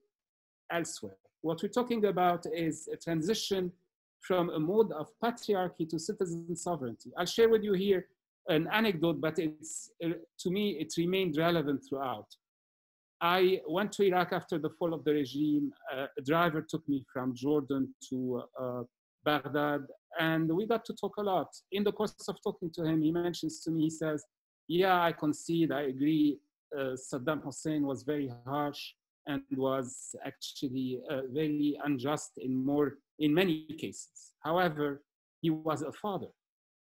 [0.71, 1.17] elsewhere.
[1.43, 3.73] What we're talking about is a transition
[4.21, 7.11] from a mode of patriarchy to citizen sovereignty.
[7.17, 8.07] I'll share with you here
[8.49, 10.11] an anecdote, but it's, uh,
[10.41, 12.27] to me, it remained relevant throughout.
[13.23, 15.73] I went to Iraq after the fall of the regime.
[15.93, 18.83] Uh, a driver took me from Jordan to uh,
[19.25, 19.83] Baghdad,
[20.19, 21.49] and we got to talk a lot.
[21.73, 24.25] In the course of talking to him, he mentions to me, he says,
[24.69, 26.39] yeah, I concede, I agree,
[26.77, 28.93] uh, Saddam Hussein was very harsh
[29.27, 34.33] and was actually uh, very unjust in more, in many cases.
[34.41, 35.03] However,
[35.43, 36.29] he was a father.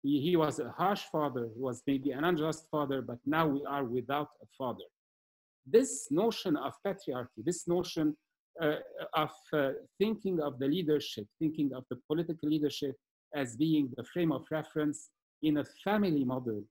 [0.02, 3.64] He, he was a harsh father, he was maybe an unjust father, but now we
[3.66, 4.84] are without a father.
[5.66, 8.16] This notion of patriarchy, this notion
[8.60, 8.76] uh,
[9.14, 12.94] of uh, thinking of the leadership, thinking of the political leadership
[13.34, 15.10] as being the frame of reference
[15.42, 16.62] in a family model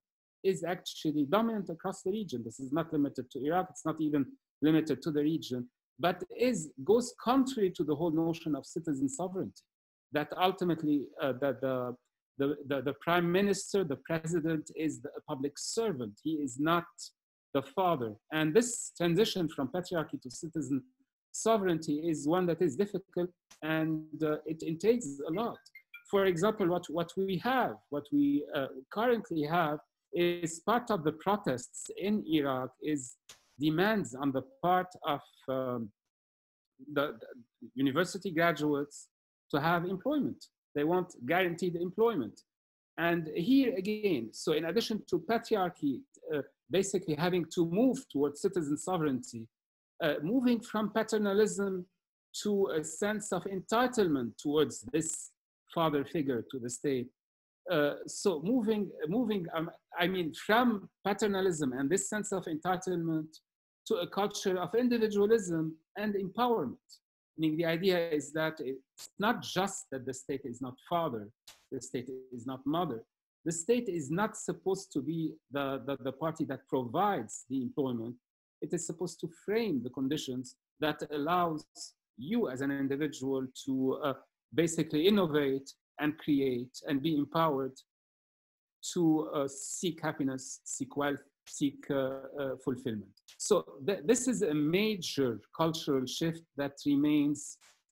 [0.43, 2.41] is actually dominant across the region.
[2.43, 4.25] This is not limited to Iraq, it's not even
[4.62, 5.67] limited to the region,
[5.99, 9.63] but is goes contrary to the whole notion of citizen sovereignty,
[10.12, 11.95] that ultimately uh, that the,
[12.38, 16.13] the, the, the, prime minister, the president is the, a public servant.
[16.23, 16.86] He is not
[17.54, 18.14] the father.
[18.32, 20.84] And this transition from patriarchy to citizen
[21.32, 23.30] sovereignty is one that is difficult
[23.62, 25.58] and uh, it entails a lot.
[26.10, 29.80] For example, what, what we have, what we uh, currently have
[30.14, 33.16] is part of the protests in Iraq is
[33.60, 35.92] demands on the part of um,
[36.94, 39.10] the, the, university graduates
[39.52, 40.46] to have employment.
[40.76, 42.40] They want guaranteed employment.
[43.00, 46.02] And here again, so in addition to patriarchy,
[46.36, 49.48] uh, basically having to move towards citizen sovereignty,
[50.04, 51.86] uh, moving from paternalism
[52.44, 55.32] to a sense of entitlement towards this
[55.74, 57.08] father figure to the state.
[57.72, 63.28] Uh, so moving, moving, um, I mean, from paternalism and this sense of entitlement
[63.88, 66.76] to a culture of individualism and empowerment.
[67.39, 71.30] Meaning the idea is that it's not just that the state is not father,
[71.71, 73.02] the state is not mother.
[73.45, 78.15] The state is not supposed to be the, the, the party that provides the employment.
[78.62, 81.65] It is supposed to frame the conditions that allows
[82.17, 84.13] you as an individual to uh,
[84.54, 85.71] basically innovate
[86.02, 87.78] and create and be empowered
[88.93, 93.14] to uh, seek happiness, seek wealth, seek uh, uh, fulfillment.
[93.38, 93.56] So
[93.88, 95.32] th this is a major
[95.62, 97.40] cultural shift that remains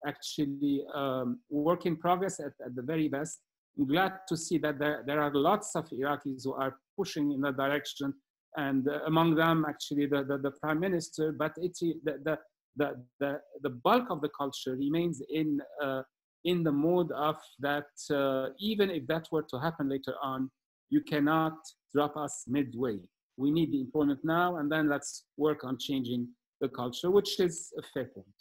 [0.05, 3.39] actually um, work in progress at, at, the very best.
[3.77, 7.41] I'm glad to see that there, there are lots of Iraqis who are pushing in
[7.41, 8.13] that direction
[8.55, 11.69] and uh, among them actually the, the, the, prime minister, but the,
[12.03, 12.37] the,
[12.75, 16.01] the, the, the bulk of the culture remains in, uh,
[16.45, 20.49] in the mode of that uh, even if that were to happen later on,
[20.89, 21.57] you cannot
[21.93, 22.97] drop us midway
[23.37, 26.27] we need the employment now, and then let's work on changing
[26.59, 28.39] the culture, which is point.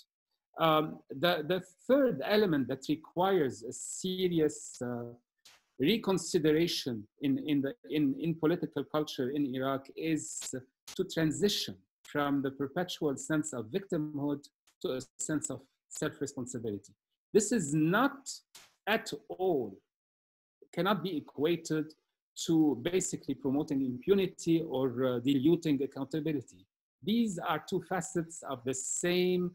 [0.59, 5.13] Um, the, the third element that requires a serious uh,
[5.79, 10.41] reconsideration in, in, the, in, in political culture in Iraq is
[10.97, 14.43] to transition from the perpetual sense of victimhood
[14.83, 16.95] to a sense of self-responsibility.
[17.35, 18.31] This is not
[18.87, 19.77] at all,
[20.73, 21.93] cannot be equated
[22.47, 26.67] to basically promoting impunity or uh, diluting accountability.
[27.03, 29.53] These are two facets of the same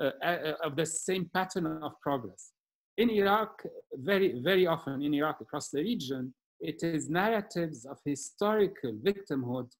[0.00, 2.52] uh, uh, of the same pattern of progress.
[2.96, 3.62] in Iraq,
[3.94, 9.70] very, very often in Iraq across the region, it is narratives of historical victimhood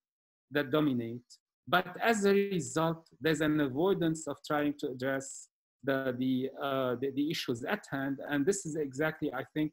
[0.51, 1.29] that dominate.
[1.69, 5.49] But as a result, there's an avoidance of trying to address
[5.85, 8.19] the, the, uh, the, the, issues at hand.
[8.29, 9.73] And this is exactly, I think,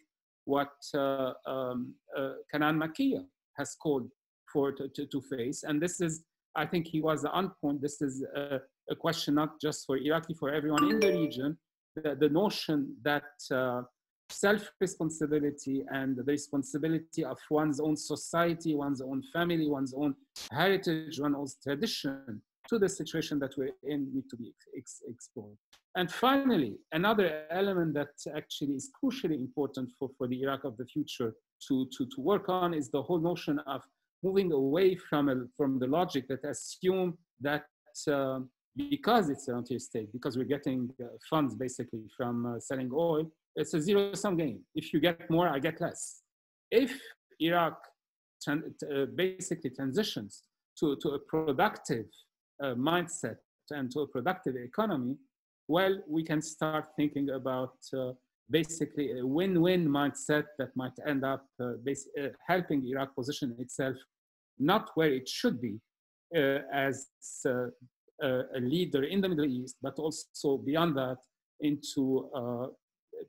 [0.50, 3.22] what uh, um, uh, Kanan Makiya
[3.58, 4.08] has called
[4.52, 5.64] for to, to, to, face.
[5.68, 6.24] And this is,
[6.56, 7.82] I think he was on point.
[7.82, 11.58] This is a, a question not just for Iraqi, for everyone in the region,
[11.96, 13.82] the, the notion that uh,
[14.32, 20.16] self-responsibility and the responsibility of one's own society, one's own family, one's own
[20.52, 25.58] heritage, one's own tradition to the situation that we're in need to be ex explored.
[25.96, 30.86] And finally, another element that actually is crucially important for, for the Iraq of the
[30.86, 31.34] future
[31.68, 33.82] to, to, to work on is the whole notion of
[34.24, 37.64] moving away from, a, from the logic that assume that
[38.08, 38.40] uh,
[38.90, 43.30] because it's a rentier state, because we're getting uh, funds basically from uh, selling oil,
[43.56, 44.60] it's a zero sum game.
[44.76, 46.22] If you get more, I get less.
[46.72, 46.98] If
[47.40, 47.78] Iraq
[48.48, 48.56] uh,
[49.16, 50.44] basically transitions
[50.80, 52.06] to, to a productive
[52.64, 53.38] uh, mindset
[53.72, 55.16] and to a productive economy,
[55.68, 58.12] well, we can start thinking about uh,
[58.50, 63.96] basically a win-win mindset that might end up uh, uh, helping Iraq position itself
[64.58, 65.80] not where it should be
[66.74, 67.08] as
[67.46, 71.18] a leader in the Middle East, but also beyond that
[71.62, 72.30] into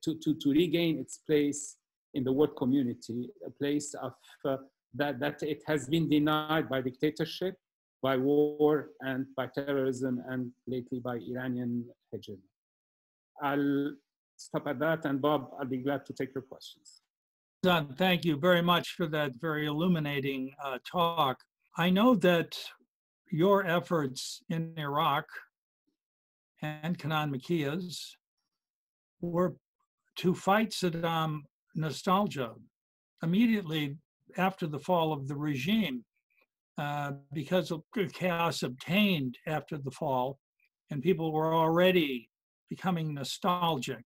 [0.02, 1.76] to, to, to regain its place
[2.14, 4.12] in the world community, a place of
[4.44, 4.56] uh,
[4.94, 7.54] that, that it has been denied by dictatorship,
[8.02, 12.42] by war, and by terrorism, and lately by Iranian hegemony.
[13.42, 13.92] I'll
[14.36, 17.02] stop at that, and Bob, I'll be glad to take your questions.
[17.62, 21.36] Don, thank you very much for that very illuminating uh, talk.
[21.76, 22.58] I know that
[23.30, 25.26] your efforts in Iraq
[26.62, 28.16] and Kanan Makiya's
[29.20, 29.56] were
[30.16, 31.40] to fight Saddam
[31.74, 32.52] nostalgia
[33.22, 33.96] immediately
[34.36, 36.04] after the fall of the regime
[36.80, 40.38] uh, because of the chaos obtained after the fall,
[40.90, 42.30] and people were already
[42.70, 44.02] becoming nostalgic.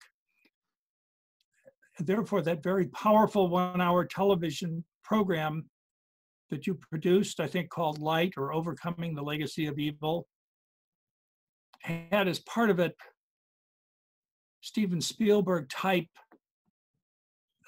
[2.01, 5.70] Therefore, that very powerful one hour television program
[6.51, 10.27] that you produced, I think called Light or Overcoming the Legacy of Evil,
[11.81, 12.97] had as part of it
[14.62, 16.09] Steven Spielberg type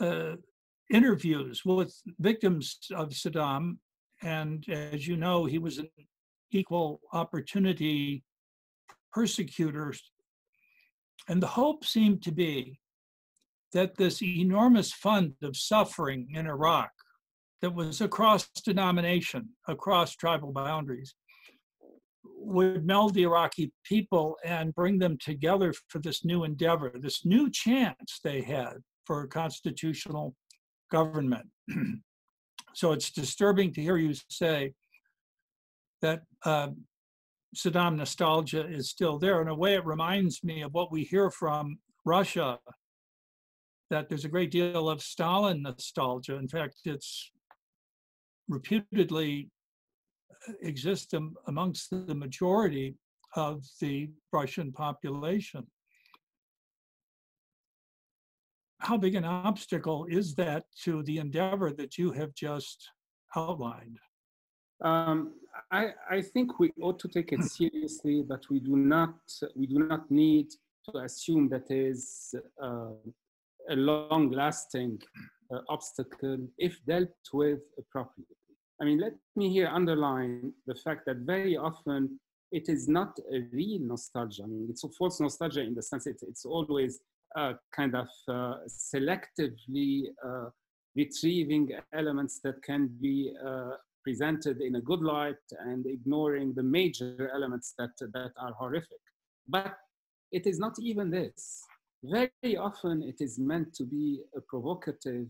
[0.01, 0.33] uh,
[0.93, 3.77] interviews with victims of Saddam.
[4.23, 5.89] And as you know, he was an
[6.51, 8.25] equal opportunity
[9.13, 9.95] persecutor.
[11.29, 12.79] And the hope seemed to be
[13.73, 16.91] that this enormous fund of suffering in Iraq
[17.63, 21.15] that was across denomination, across tribal boundaries,
[22.39, 27.51] would meld the Iraqi people and bring them together for this new endeavor, this new
[27.51, 30.35] chance they had for a constitutional
[30.91, 31.47] government.
[32.77, 34.75] so it's disturbing to hear you say
[36.03, 36.69] that uh,
[37.57, 39.41] Saddam nostalgia is still there.
[39.41, 42.59] In a way, it reminds me of what we hear from Russia
[43.89, 46.35] that there's a great deal of Stalin nostalgia.
[46.37, 47.33] In fact, it's
[48.47, 49.49] reputedly
[50.61, 51.15] exist
[51.47, 52.95] amongst the majority
[53.37, 55.67] of the Russian population.
[58.81, 62.91] How big an obstacle is that to the endeavor that you have just
[63.35, 63.99] outlined?
[64.83, 65.33] Um,
[65.73, 69.15] I, I, think we ought to take it seriously, but we do not
[69.55, 70.49] we do not need
[70.91, 72.91] to assume that there is uh,
[73.71, 75.01] a long-lasting
[75.53, 77.61] uh, obstacle if dealt with
[77.91, 78.27] properly.
[78.81, 82.21] I mean, let me here underline the fact that very often
[82.53, 84.43] it is not a real nostalgia.
[84.45, 87.01] I mean, it's a false nostalgia in the sense it's, it's always
[87.75, 90.49] kind of uh, selectively uh,
[90.95, 93.73] retrieving elements that can be uh,
[94.03, 99.01] presented in a good light and ignoring the major elements that, that are horrific.
[99.49, 99.77] But
[100.33, 101.63] it is not even this.
[102.03, 105.29] Very often it is meant to be a provocative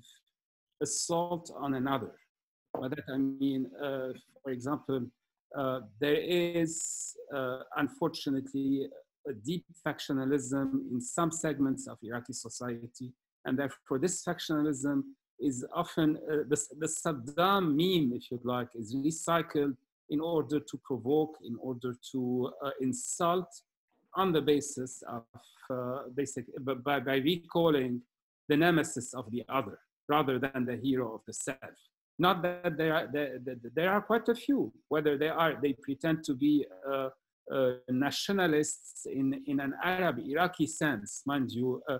[0.83, 2.13] assault on another
[2.81, 5.07] by that I mean, uh, for example,
[5.57, 8.89] uh, there is uh, unfortunately
[9.29, 13.13] a deep factionalism in some segments of Iraqi society,
[13.45, 15.03] and therefore this factionalism
[15.39, 19.77] is often uh, the, the Saddam meme, if you'd like, is recycled
[20.11, 23.63] in order to provoke, in order to uh, insult
[24.15, 25.25] on the basis of
[25.71, 26.47] uh, basic,
[26.83, 28.01] by, by recalling
[28.49, 31.59] the nemesis of the other rather than the hero of the self.
[32.19, 33.39] Not that there are, there,
[33.75, 37.11] there are quite a few, whether they are, they pretend to be uh,
[37.89, 41.99] nationalists in, in an Arab Iraqi sense, mind you, uh,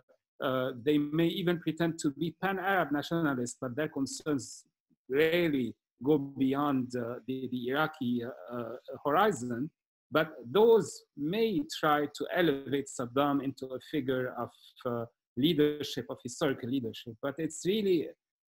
[0.49, 4.67] Uh, they may even pretend to be pan-Arab nationalists, but their concerns
[5.09, 5.69] rarely
[6.03, 9.71] go beyond uh, the, the, Iraqi uh, horizon.
[10.17, 10.29] But
[10.59, 10.87] those
[11.17, 14.51] may try to elevate Saddam into a figure of
[14.85, 15.05] uh,
[15.45, 17.15] leadership, of historical leadership.
[17.23, 17.99] But it's really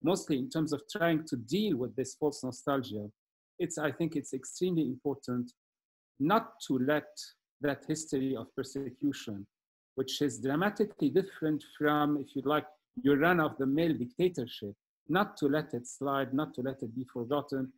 [0.02, 3.04] mostly in terms of trying to deal with this false nostalgia.
[3.58, 5.46] It's, I think it's extremely important
[6.20, 7.08] not to let
[7.60, 9.46] that history of persecution,
[9.94, 12.66] which is dramatically different from, if you like,
[13.02, 14.74] your run-of-the-mill dictatorship,
[15.08, 17.72] not to let it slide, not to let it be forgotten.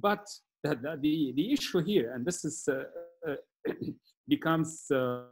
[0.00, 0.26] But
[0.62, 2.84] the, the, the issue here, and this is uh,
[3.28, 3.34] uh,
[4.28, 5.22] becomes, uh,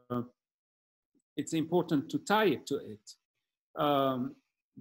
[1.36, 3.80] it's important to tie it to it.
[3.80, 4.34] Um,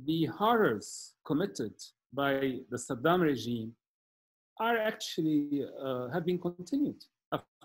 [0.05, 1.73] the horrors committed
[2.13, 3.73] by the Saddam regime
[4.59, 7.03] are actually, uh, have been continued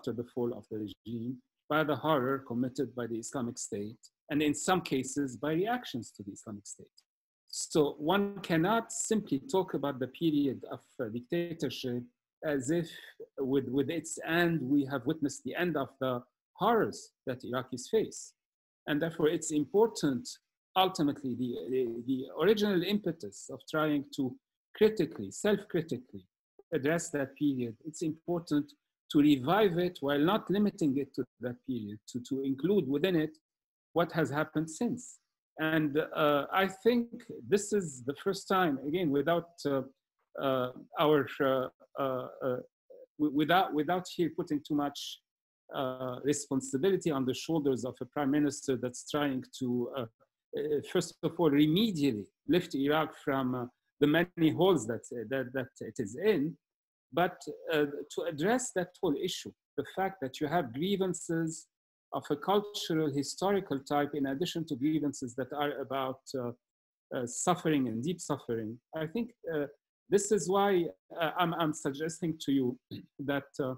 [0.02, 1.36] after the fall of the regime
[1.68, 3.98] by the horror committed by the Islamic State,
[4.30, 6.86] and in some cases by reactions to the Islamic State.
[7.48, 12.02] So one cannot simply talk about the period of uh, dictatorship
[12.44, 12.90] as if
[13.38, 16.20] with, with its end, we have witnessed the end of the
[16.54, 18.32] horrors that Iraqis face.
[18.88, 20.28] And therefore it's important,
[20.76, 24.34] ultimately, the, the, the original impetus of trying to
[24.74, 26.26] critically, self-critically
[26.74, 28.72] address that period, it's important
[29.12, 33.36] to revive it while not limiting it to that period, to, to include within it
[33.92, 35.18] what has happened since.
[35.58, 37.08] And uh, I think
[37.46, 39.82] this is the first time, again, without uh,
[40.40, 41.68] uh, our, uh,
[42.00, 42.56] uh, uh,
[43.18, 45.18] without, without here putting too much
[46.24, 49.90] responsibility on the shoulders of a prime minister that's trying to,
[50.92, 55.00] first of all, remedially lift Iraq from the many holes that,
[55.30, 56.54] that, that it is in,
[57.12, 57.36] but
[57.72, 61.66] uh, to address that whole issue, the fact that you have grievances
[62.12, 66.50] of a cultural, historical type, in addition to grievances that are about uh,
[67.14, 69.66] uh, suffering and deep suffering, I think uh,
[70.08, 70.86] this is why
[71.20, 72.78] uh, I'm, I'm, suggesting to you
[73.18, 73.74] that uh,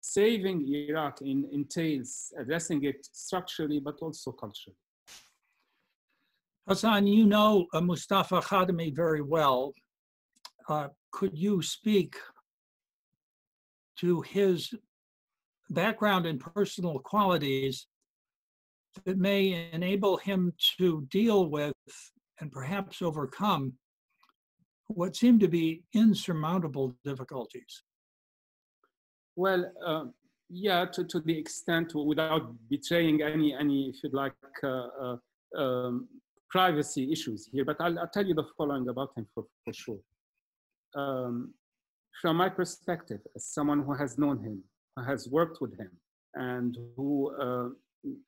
[0.00, 4.76] saving Iraq in, entails addressing it structurally, but also culturally.
[6.68, 9.72] Hassan, you know Mustafa Kadhimi very well.
[11.10, 12.16] could you speak
[14.02, 14.74] to his
[15.70, 17.86] background and personal qualities
[19.04, 21.72] that may enable him to deal with
[22.40, 23.72] and perhaps overcome
[24.88, 27.82] what seem to be insurmountable difficulties.
[29.36, 30.04] Well, uh,
[30.50, 35.16] yeah, to, to the extent without betraying any, any if you'd like, uh, uh,
[35.56, 36.08] um,
[36.50, 40.00] privacy issues here, but I'll, I'll, tell you the following about him for, for sure.
[40.94, 41.54] Um,
[42.20, 44.62] from my perspective, as someone who has known him,
[44.96, 45.90] who has worked with him,
[46.34, 47.68] and who uh,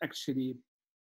[0.03, 0.57] actually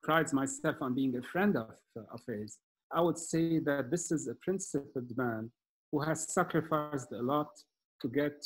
[0.03, 1.71] prides myself on being a friend of,
[2.11, 2.57] of his,
[2.91, 5.51] I would say that this is a principled man
[5.91, 7.49] who has sacrificed a lot
[8.01, 8.45] to get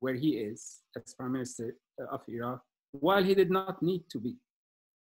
[0.00, 1.74] where he is as prime minister
[2.10, 2.60] of Iraq,
[2.92, 4.36] while he did not need to be.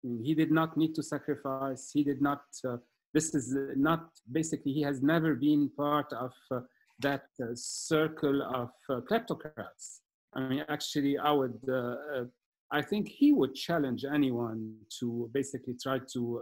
[0.01, 1.91] He did not need to sacrifice.
[1.93, 2.77] He did not, uh,
[3.13, 6.61] this is not, basically, he has never been part of uh,
[6.99, 9.99] that uh, circle of uh, kleptocrats.
[10.35, 12.25] I mean, actually, I would, uh,
[12.71, 16.41] I think he would challenge anyone to basically try to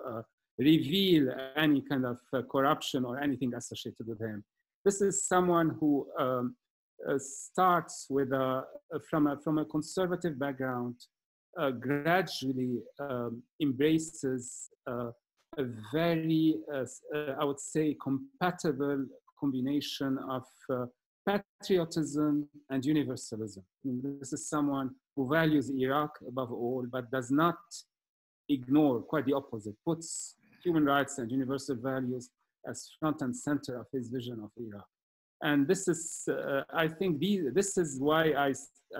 [0.57, 2.17] reveal any kind of
[2.49, 4.43] corruption or anything associated with him.
[4.85, 6.55] This is someone who um,
[7.07, 8.63] uh, starts with a,
[9.09, 10.95] from, a, from a conservative background,
[11.59, 15.11] uh, gradually um, embraces uh,
[15.57, 16.55] a very,
[17.37, 19.05] I would say, compatible
[19.41, 20.85] combination of uh,
[21.29, 22.33] patriotism
[22.71, 23.63] and universalism.
[23.79, 27.59] I mean, this is someone who values Iraq above all, but does not
[28.57, 30.07] ignore, quite the opposite, puts
[30.65, 32.23] human rights and universal values
[32.71, 34.89] as front and center of his vision of Iraq.
[35.49, 37.11] And this is, uh, I think,
[37.59, 38.49] this is why I,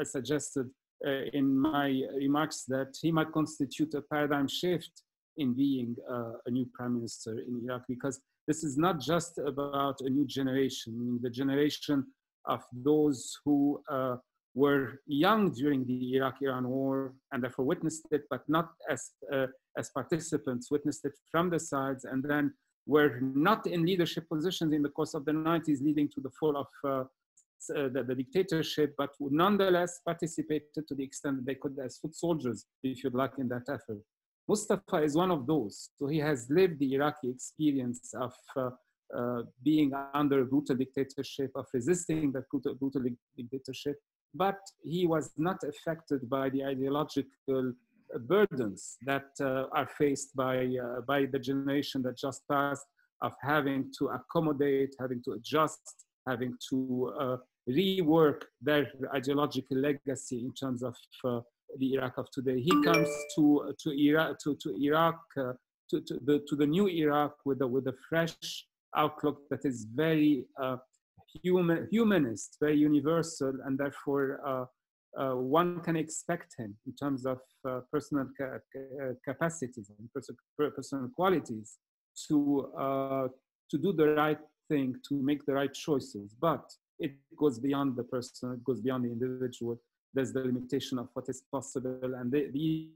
[0.02, 0.68] I suggested
[1.08, 1.88] uh, in my
[2.26, 4.94] remarks that he might constitute a paradigm shift
[5.38, 8.18] in being uh, a new prime minister in Iraq, because
[8.48, 12.06] this is not just about a new generation, the generation
[12.46, 14.16] of those who uh,
[14.54, 19.90] were young during the Iraq-Iran war and therefore witnessed it, but not as, uh, as
[19.92, 22.54] participants, witnessed it from the sides and then
[22.88, 26.58] were not in leadership positions in the course of the 90s, leading to the fall
[26.58, 27.04] of uh,
[27.78, 32.16] uh, the, the, dictatorship, but nonetheless participated to the extent that they could as foot
[32.16, 34.02] soldiers, if you'd like, in that effort.
[34.52, 35.76] Mustafa is one of those.
[35.98, 38.70] So he has lived the Iraqi experience of uh,
[39.18, 43.02] uh, being under a brutal dictatorship, of resisting that brutal, brutal
[43.38, 43.98] dictatorship,
[44.44, 47.74] but he was not affected by the ideological
[48.32, 52.88] burdens that uh, are faced by, uh, by the generation that just passed
[53.22, 55.86] of having to accommodate, having to adjust,
[56.28, 57.38] having to uh,
[57.70, 61.40] rework their ideological legacy in terms of uh,
[61.78, 62.60] the Iraq of today.
[62.60, 65.54] He comes to, to Iraq, to, to Iraq uh,
[65.90, 68.66] to, to, the, to the new Iraq with a, with a fresh
[68.96, 70.78] outlook that is very uh,
[71.44, 74.66] human, humanist, very universal, and therefore uh,
[75.22, 80.30] uh, one can expect him in terms of uh, personal ca uh, capacities and pers
[80.76, 81.78] personal qualities
[82.28, 82.70] to,
[83.70, 86.36] to do the right thing, to make the right choices.
[86.40, 86.64] But
[87.00, 89.82] it goes beyond the person, it goes beyond the individual.
[90.14, 92.16] There's the limitation of what is possible.
[92.16, 92.90] And the, the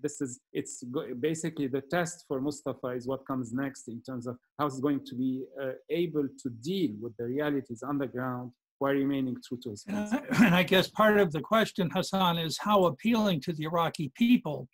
[0.00, 0.84] this is it's
[1.20, 5.04] basically the test for Mustafa is what comes next in terms of how he's going
[5.04, 9.58] to be uh, able to deal with the realities on the ground while remaining true
[9.62, 13.40] to his and I, and I guess part of the question, Hassan, is how appealing
[13.42, 14.68] to the Iraqi people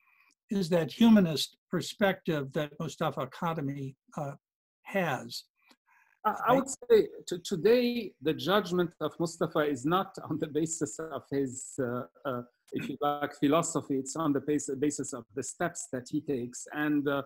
[0.51, 4.32] is that humanist perspective that Mustafa Kadhimi uh,
[4.82, 5.45] has.
[6.25, 11.23] I would say to, today the judgment of Mustafa is not on the basis of
[11.31, 12.43] his uh, uh,
[12.73, 13.97] if you like, philosophy.
[13.99, 14.41] It's on the
[14.79, 16.66] basis of the steps that he takes.
[16.73, 17.23] And uh,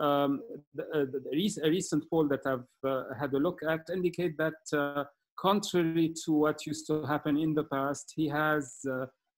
[0.00, 0.40] um,
[0.74, 4.54] the, uh, the, a recent poll that I've uh, had a look at indicate that
[4.72, 5.04] uh,
[5.38, 8.80] contrary to what used to happen in the past, he has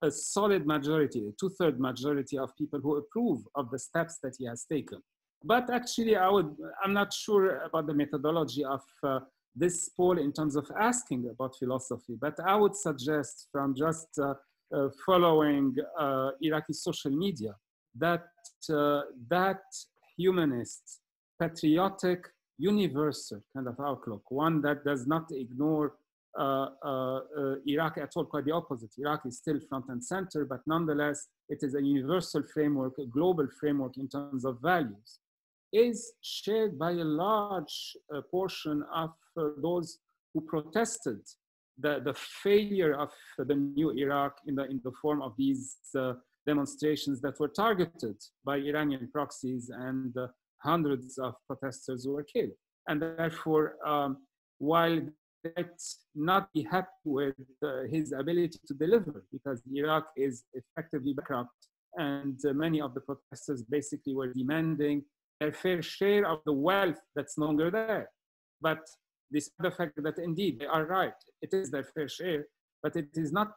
[0.02, 4.46] a solid majority, a two-third majority of people who approve of the steps that he
[4.46, 4.98] has taken.
[5.42, 9.20] But actually, I would, I'm not sure about the methodology of uh,
[9.54, 14.34] this poll in terms of asking about philosophy, but I would suggest from just uh,
[15.04, 17.56] following uh, Iraqi social media,
[17.96, 18.26] that,
[18.72, 19.62] uh, that
[20.16, 21.00] humanist,
[21.40, 22.28] patriotic,
[22.58, 25.94] universal kind of outlook, one that does not ignore
[26.38, 28.90] uh, uh, uh, Iraq at all, quite the opposite.
[28.98, 33.48] Iraq is still front and center, but nonetheless, it is a universal framework, a global
[33.58, 35.18] framework in terms of values,
[35.72, 37.96] is shared by a large
[38.30, 39.98] portion of those
[40.34, 41.20] who protested
[41.78, 46.14] the, the failure of the new Iraq in the, in the form of these uh,
[46.46, 50.26] demonstrations that were targeted by Iranian proxies and uh,
[50.62, 52.50] hundreds of protesters were killed.
[52.88, 54.18] And therefore, um,
[54.58, 55.00] while
[55.44, 55.80] that
[56.14, 61.60] not be happy with uh, his ability to deliver, because Iraq is effectively bankrupt,
[61.96, 65.02] and uh, many of the protesters basically were demanding
[65.40, 68.10] their fair share of the wealth that's longer there.
[68.60, 68.80] But
[69.32, 72.46] despite the fact that indeed they are right, it is their fair share,
[72.82, 73.52] but it is not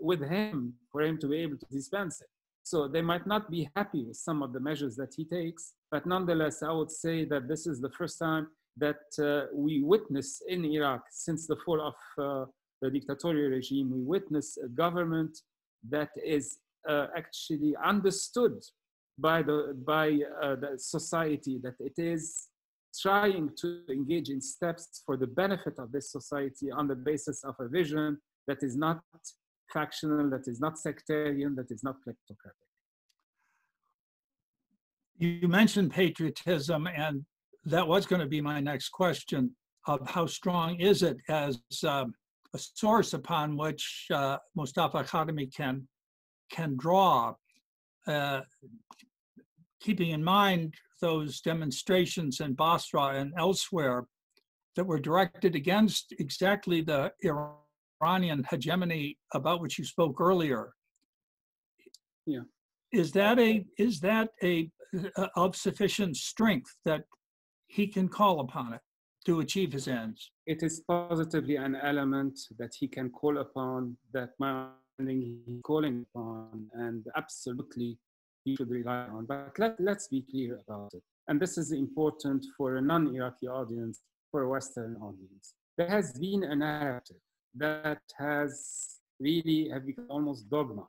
[0.00, 2.28] with him for him to be able to dispense it.
[2.62, 6.06] So they might not be happy with some of the measures that he takes, but
[6.06, 10.64] nonetheless, I would say that this is the first time that uh, we witness in
[10.64, 12.44] Iraq since the fall of uh,
[12.82, 15.38] the dictatorial regime, we witness a government
[15.88, 18.52] that is uh, actually understood
[19.20, 20.06] by the by
[20.42, 22.48] uh, the society that it is
[22.98, 27.54] trying to engage in steps for the benefit of this society on the basis of
[27.60, 28.18] a vision
[28.48, 29.00] that is not
[29.72, 32.68] factional, that is not sectarian, that is not kleptocratic.
[35.18, 37.24] You mentioned patriotism, and
[37.66, 39.54] that was going to be my next question
[39.86, 42.06] of how strong is it as uh,
[42.54, 45.86] a source upon which uh, Mustafa Kadhimi can,
[46.50, 47.34] can draw,
[48.06, 48.40] uh,
[49.80, 54.06] keeping in mind those demonstrations in Basra and elsewhere
[54.76, 57.12] that were directed against exactly the
[58.02, 60.72] Iranian hegemony about which you spoke earlier.
[62.26, 62.40] Yeah.
[62.92, 64.70] Is that a is that a,
[65.16, 67.04] a of sufficient strength that
[67.66, 68.80] he can call upon it
[69.26, 70.30] to achieve his ends?
[70.46, 74.68] It is positively an element that he can call upon that my
[74.98, 77.96] he's calling upon and absolutely
[78.44, 79.26] he should rely on.
[79.26, 81.02] But let, let's be clear about it.
[81.28, 85.54] And this is important for a non-Iraqi audience, for a Western audience.
[85.76, 87.16] There has been a narrative
[87.54, 90.86] that has really have become almost dogma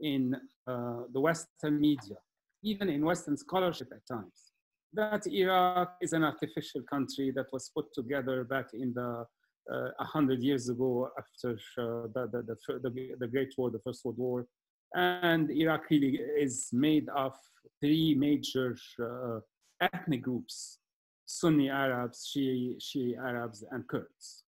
[0.00, 0.34] in
[0.66, 2.16] uh, the Western media,
[2.62, 4.52] even in Western scholarship at times,
[4.92, 9.26] that Iraq is an artificial country that was put together back in the
[9.70, 14.02] uh, uh, hundred years ago after uh, the, the, the, the, Great War, the First
[14.04, 14.46] World War,
[14.94, 17.34] and Iraq really is made of
[17.80, 19.40] three major uh,
[19.80, 20.78] ethnic groups,
[21.26, 24.44] Sunni Arabs, Shia, Shia Arabs, and Kurds.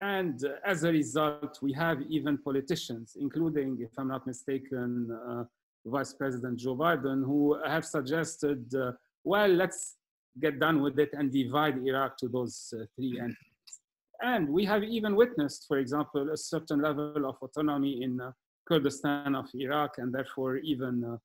[0.00, 5.44] And uh, as a result, we have even politicians, including, if I'm not mistaken, uh,
[5.86, 8.92] Vice President Joe Biden, who have suggested, uh,
[9.22, 9.96] well, let's
[10.40, 13.38] get done with it and divide Iraq to those uh, three entities.
[14.22, 18.32] And we have even witnessed, for example, a certain level of autonomy in uh,
[18.66, 21.16] Kurdistan of Iraq, and therefore even uh,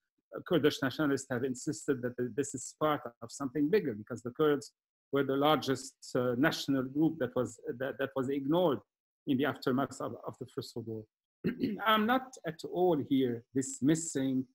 [0.47, 4.73] Kurdish nationalists have insisted that this is part of something bigger because the Kurds
[5.11, 8.79] were the largest uh, national group that was that, that was ignored
[9.27, 11.03] in the aftermath of, of the First World War.
[11.85, 14.45] I'm not at all here dismissing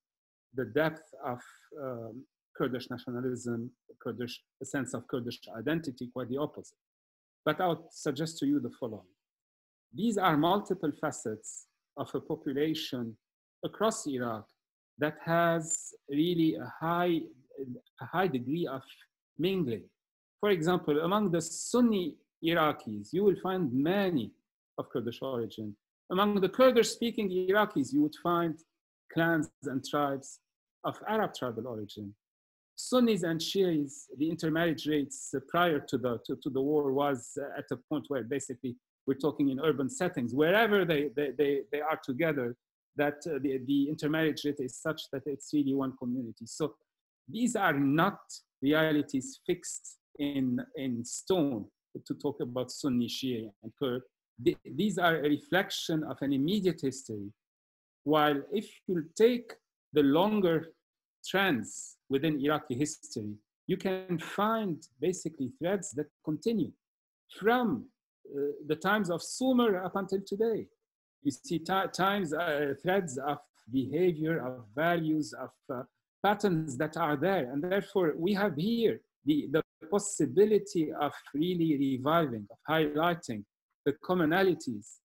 [0.54, 1.40] the depth of
[1.82, 2.24] um,
[2.56, 3.70] Kurdish nationalism,
[4.00, 6.78] Kurdish, a sense of Kurdish identity, quite the opposite.
[7.44, 9.02] But I would suggest to you the following.
[9.92, 11.66] These are multiple facets
[11.96, 13.16] of a population
[13.64, 14.46] across Iraq
[14.98, 17.20] that has really a high,
[18.00, 18.82] a high degree of
[19.38, 19.84] mingling.
[20.40, 24.32] For example, among the Sunni Iraqis, you will find many
[24.78, 25.74] of Kurdish origin.
[26.10, 28.58] Among the Kurdish-speaking Iraqis, you would find
[29.12, 30.40] clans and tribes
[30.84, 32.14] of Arab tribal origin.
[32.76, 37.64] Sunnis and Shias, the intermarriage rates prior to the, to, to the war was at
[37.70, 38.76] a point where basically
[39.06, 40.34] we're talking in urban settings.
[40.34, 42.56] Wherever they, they, they, they are together,
[42.96, 46.46] that uh, the, the intermarriage rate is such that it's really one community.
[46.46, 46.74] So
[47.28, 48.18] these are not
[48.62, 51.66] realities fixed in, in stone
[52.06, 54.02] to talk about Sunni, Shia, and Kurd.
[54.42, 57.32] The, these are a reflection of an immediate history.
[58.04, 59.52] While if you take
[59.92, 60.72] the longer
[61.26, 63.34] trends within Iraqi history,
[63.66, 66.72] you can find basically threads that continue
[67.38, 67.86] from
[68.66, 70.66] the times of Sumer up until today.
[71.22, 73.38] You see times, uh, threads of
[73.72, 75.82] behavior, of values, of uh,
[76.22, 77.50] patterns that are there.
[77.50, 83.44] And therefore, we have here the, the possibility of really reviving, of highlighting
[83.86, 84.96] the commonalities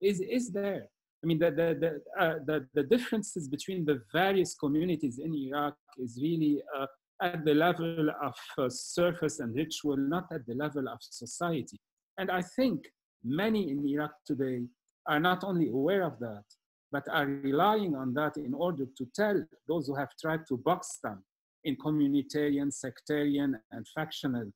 [0.00, 0.88] is, is there.
[1.22, 5.74] I mean, the, the, the, uh, the, the, differences between the various communities in Iraq
[5.98, 6.86] is really uh,
[7.20, 11.80] at the level of uh, surface and ritual, not at the level of society.
[12.18, 12.86] And I think
[13.24, 14.62] many in Iraq today
[15.06, 16.44] are not only aware of that,
[16.92, 20.98] but are relying on that in order to tell those who have tried to box
[21.02, 21.22] them
[21.64, 24.50] in communitarian, sectarian, and factional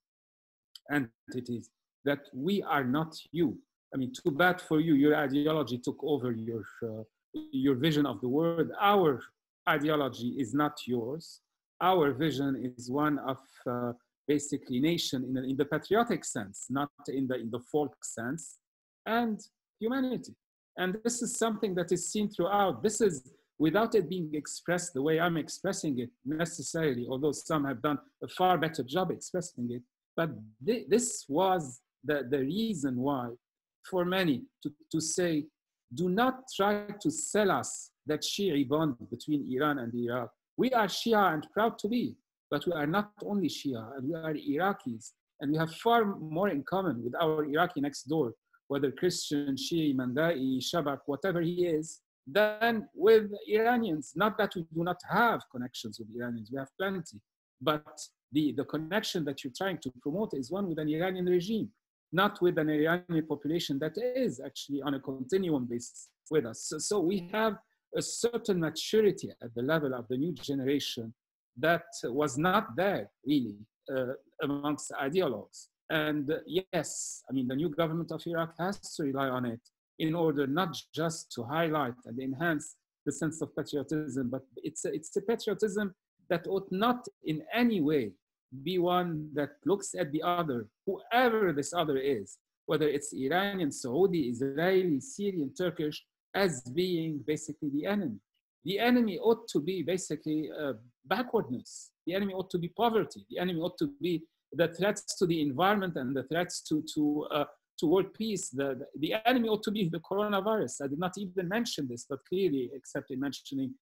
[0.93, 1.71] entities
[2.05, 3.59] that we are not you.
[3.93, 4.95] I mean, too bad for you.
[4.95, 7.03] Your ideology took over your uh,
[7.53, 8.71] your vision of the world.
[8.81, 9.21] Our
[9.69, 11.41] ideology is not yours.
[11.81, 13.93] Our vision is one of uh,
[14.35, 18.45] basically nation in, the, in the patriotic sense, not in the in the folk sense,
[19.21, 19.37] and
[19.83, 20.35] humanity.
[20.81, 22.75] And this is something that is seen throughout.
[22.87, 23.15] This is
[23.67, 26.11] without it being expressed the way I'm expressing it
[26.43, 29.83] necessarily, although some have done a far better job expressing it.
[30.19, 30.31] But
[30.67, 31.09] th this
[31.39, 31.63] was
[32.09, 33.27] the, the reason why
[33.91, 35.33] for many to, to say,
[36.01, 36.73] do not try
[37.05, 37.71] to sell us
[38.11, 40.31] that Shia bond between Iran and Iraq.
[40.63, 42.05] We are Shia and proud to be,
[42.51, 46.49] but we are not only Shia, and we are Iraqis, and we have far more
[46.49, 48.35] in common with our Iraqi next door,
[48.69, 54.13] whether Christian, Shia, Mandai, Shabak, whatever he is, than with Iranians.
[54.15, 57.21] Not that we do not have connections with Iranians, we have plenty,
[57.61, 57.85] but
[58.33, 61.71] the, the connection that you're trying to promote is one with an Iranian regime
[62.13, 66.65] not with an Iranian population that is actually on a continuum basis with us.
[66.65, 67.57] So, so, we have
[67.97, 71.13] a certain maturity at the level of the new generation
[71.57, 73.57] that was not there really
[73.95, 75.69] uh, amongst ideologues.
[75.91, 79.61] And uh, yes, I mean, the new government of Iraq has to rely on it
[79.99, 84.93] in order not just to highlight and enhance the sense of patriotism, but it's a,
[84.93, 85.95] it's a patriotism
[86.29, 88.13] that ought not in any way
[88.63, 94.29] be one that looks at the other, whoever this other is, whether it's Iranian, Saudi,
[94.29, 98.19] Israeli, Syrian, Turkish, as being basically the enemy.
[98.65, 100.75] The enemy ought to be basically uh,
[101.07, 101.91] backwardness.
[102.07, 103.25] The enemy ought to be poverty.
[103.31, 107.27] The enemy ought to be the threats to the environment and the threats to, to,
[107.31, 107.45] uh,
[107.79, 108.51] to world peace.
[108.51, 110.83] The, the, enemy ought to be the coronavirus.
[110.85, 113.75] I did not even mention this, but clearly, except in mentioning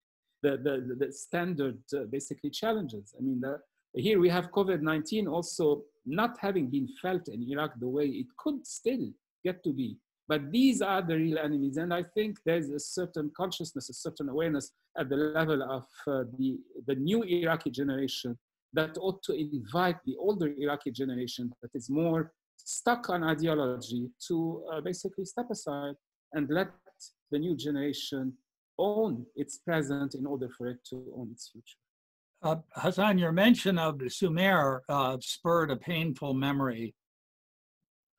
[0.43, 3.15] the, the, the standard uh, basically challenges.
[3.19, 3.59] I mean, the,
[3.95, 8.67] here we have COVID-19 also not having been felt in Iraq the way it could
[8.67, 9.11] still
[9.45, 9.97] get to be.
[10.29, 11.79] But these are the real enemies.
[11.79, 16.25] And I think there's a certain consciousness, a certain awareness at the level of uh,
[16.39, 18.39] the, the new Iraqi generation
[18.75, 24.63] that ought to invite the older Iraqi generation that is more stuck on ideology to
[24.71, 25.95] uh, basically step aside
[26.35, 26.69] and let
[27.31, 28.35] the new generation
[28.79, 31.79] own its present in order for it to own its future.
[32.43, 36.95] Uh, Hassan, your mention of the Sumer uh, spurred a painful memory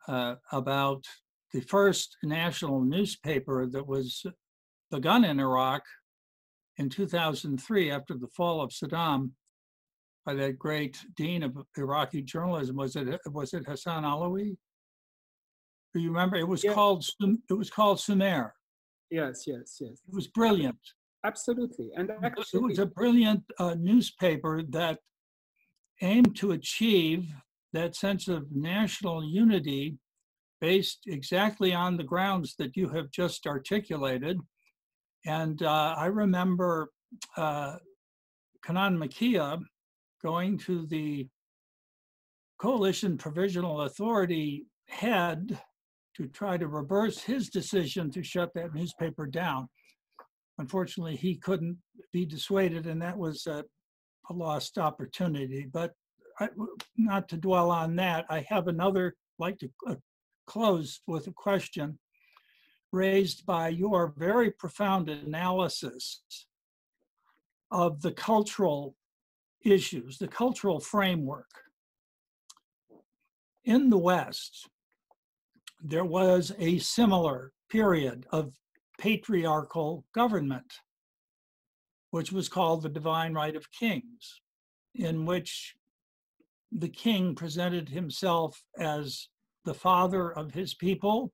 [0.08, 1.06] uh, about
[1.54, 4.26] the first national newspaper that was
[4.92, 5.84] begun in Iraq
[6.78, 9.32] in 2003 after the fall of Saddam
[10.26, 12.76] by that great dean of Iraqi journalism.
[12.76, 14.58] Was it was it Hassan Alawi?
[15.94, 16.38] Do you remember?
[16.38, 16.74] It was yeah.
[16.74, 17.06] called
[17.50, 18.54] it was called Sumer.
[19.10, 20.02] Yes, yes, yes.
[20.08, 20.78] It was brilliant.
[21.26, 21.90] Absolutely.
[21.98, 25.00] And actually, it was a brilliant uh, newspaper that
[26.02, 27.28] aimed to achieve
[27.74, 29.98] that sense of national unity
[30.62, 34.40] based exactly on the grounds that you have just articulated.
[35.26, 36.90] And uh, I remember
[37.38, 37.78] uh,
[38.66, 39.60] Kanan Makiya
[40.22, 41.28] going to the
[42.62, 45.60] Coalition Provisional Authority head
[46.16, 49.70] to try to reverse his decision to shut that newspaper down.
[50.58, 51.78] Unfortunately, he couldn't
[52.12, 53.64] be dissuaded, and that was a,
[54.30, 55.68] a lost opportunity.
[55.72, 55.94] But
[56.42, 56.50] I,
[56.98, 59.96] not to dwell on that, I have another, like to uh,
[60.50, 62.00] close with a question
[62.92, 66.24] raised by your very profound analysis
[67.70, 68.96] of the cultural
[69.64, 71.52] issues, the cultural framework.
[73.64, 74.68] In the West,
[75.80, 78.56] there was a similar period of
[79.00, 80.74] patriarchal government,
[82.10, 84.42] which was called the divine right of kings,
[84.96, 85.76] in which
[86.72, 89.28] the king presented himself as
[89.70, 91.32] the father of his people,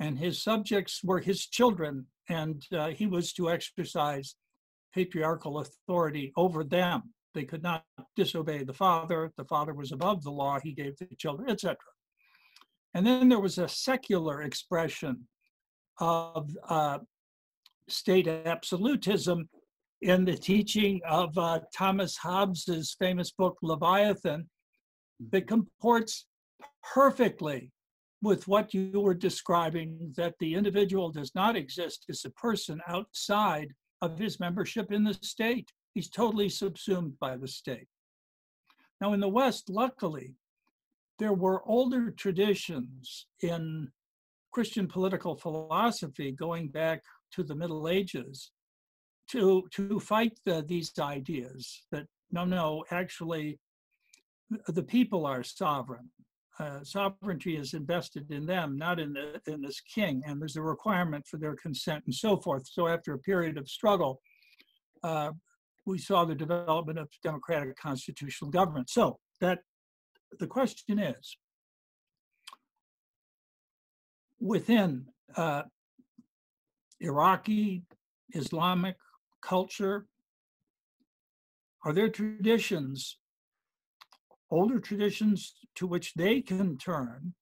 [0.00, 4.36] and his subjects were his children, and uh, he was to exercise
[4.94, 7.02] patriarchal authority over them.
[7.34, 7.84] They could not
[8.16, 9.30] disobey the father.
[9.36, 11.76] The father was above the law he gave the children, etc.
[12.94, 15.28] And then there was a secular expression
[16.00, 17.00] of uh,
[17.90, 19.46] state absolutism
[20.00, 24.48] in the teaching of uh, Thomas Hobbes's famous book Leviathan
[25.32, 26.24] that comports
[26.94, 27.70] perfectly
[28.22, 33.68] with what you were describing that the individual does not exist as a person outside
[34.00, 35.70] of his membership in the state.
[35.94, 37.88] He's totally subsumed by the state.
[39.00, 40.34] Now, in the West, luckily,
[41.18, 43.88] there were older traditions in
[44.52, 47.02] Christian political philosophy going back
[47.32, 48.52] to the Middle Ages
[49.30, 53.58] to, to fight the, these ideas that no, no, actually,
[54.68, 56.10] the people are sovereign.
[56.60, 60.62] Uh, sovereignty is invested in them, not in, the, in this king, and there's a
[60.62, 62.64] requirement for their consent and so forth.
[62.70, 64.20] So after a period of struggle,
[65.02, 65.32] uh,
[65.84, 68.88] we saw the development of democratic constitutional government.
[68.88, 69.60] So that
[70.38, 71.36] the question is,
[74.40, 75.62] within uh,
[77.00, 77.82] Iraqi
[78.32, 78.96] Islamic
[79.42, 80.06] culture,
[81.84, 83.18] are there traditions,
[84.54, 87.34] older traditions to which they can turn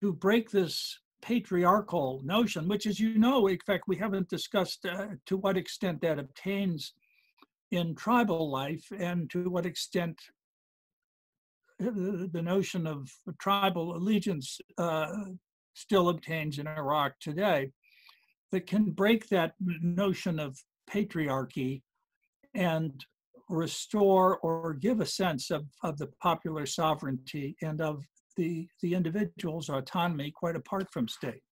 [0.00, 5.08] to break this patriarchal notion, which, as you know, in fact, we haven't discussed uh,
[5.26, 6.94] to what extent that obtains
[7.70, 10.18] in tribal life and to what extent
[11.78, 15.12] the notion of tribal allegiance uh,
[15.74, 17.70] still obtains in Iraq today,
[18.52, 20.58] that can break that notion of
[20.90, 21.82] patriarchy
[22.54, 23.04] and
[23.48, 28.02] restore or give a sense of, of the popular sovereignty and of
[28.36, 31.42] the, the individual's autonomy quite apart from state.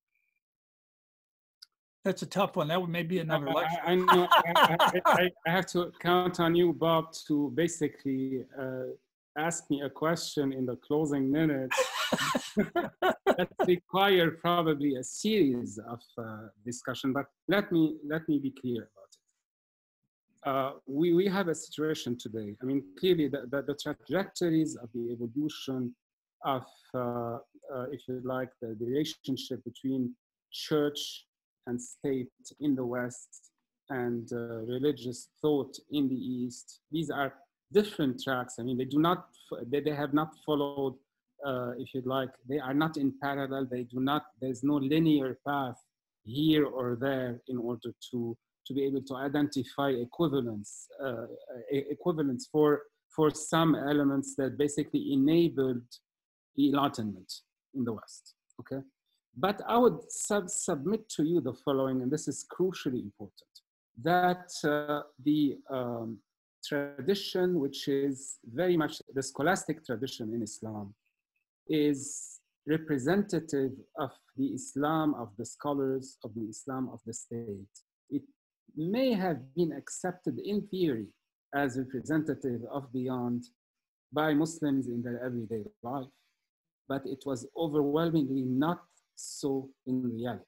[2.04, 2.68] That's a tough one.
[2.68, 3.78] That would maybe another lecture.
[3.82, 4.28] I, I know.
[4.30, 8.92] I, I, I, have to count on you, Bob, to basically uh,
[9.38, 11.76] ask me a question in the closing minutes
[12.56, 17.14] that require probably a series of uh, discussion.
[17.14, 19.03] But let me let me be clear about.
[20.44, 22.54] Uh, we we have a situation today.
[22.60, 25.94] I mean, clearly the, the, the trajectories of the evolution
[26.44, 26.64] of,
[26.94, 27.38] uh,
[27.74, 30.14] uh if you like, the, the relationship between
[30.52, 31.26] church
[31.66, 32.28] and state
[32.60, 33.52] in the West
[33.90, 36.80] and uh, religious thought in the East.
[36.90, 37.34] These are
[37.72, 38.54] different tracks.
[38.58, 39.26] I mean, they do not,
[39.66, 40.96] they, they have not followed,
[41.44, 43.66] uh, if you'd like, they are not in parallel.
[43.70, 45.76] They do not, there's no linear path
[46.22, 48.36] here or there in order to,
[48.66, 51.26] to be able to identify equivalence, uh,
[51.70, 52.82] equivalence for,
[53.14, 55.82] for some elements that basically enabled
[56.58, 57.32] enlightenment
[57.74, 58.82] in the West, okay?
[59.36, 63.52] But I would sub submit to you the following, and this is crucially important,
[64.02, 66.18] that uh, the um,
[66.64, 70.94] tradition, which is very much the scholastic tradition in Islam,
[71.68, 77.74] is representative of the Islam of the scholars, of the Islam of the state.
[78.76, 81.06] May have been accepted in theory
[81.54, 83.44] as representative of beyond
[84.12, 86.08] by Muslims in their everyday life,
[86.88, 88.82] but it was overwhelmingly not
[89.14, 90.42] so in reality.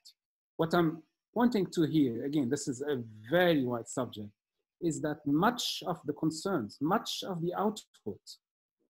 [0.56, 1.02] What I'm
[1.34, 4.30] pointing to here, again, this is a very wide subject,
[4.80, 8.20] is that much of the concerns, much of the output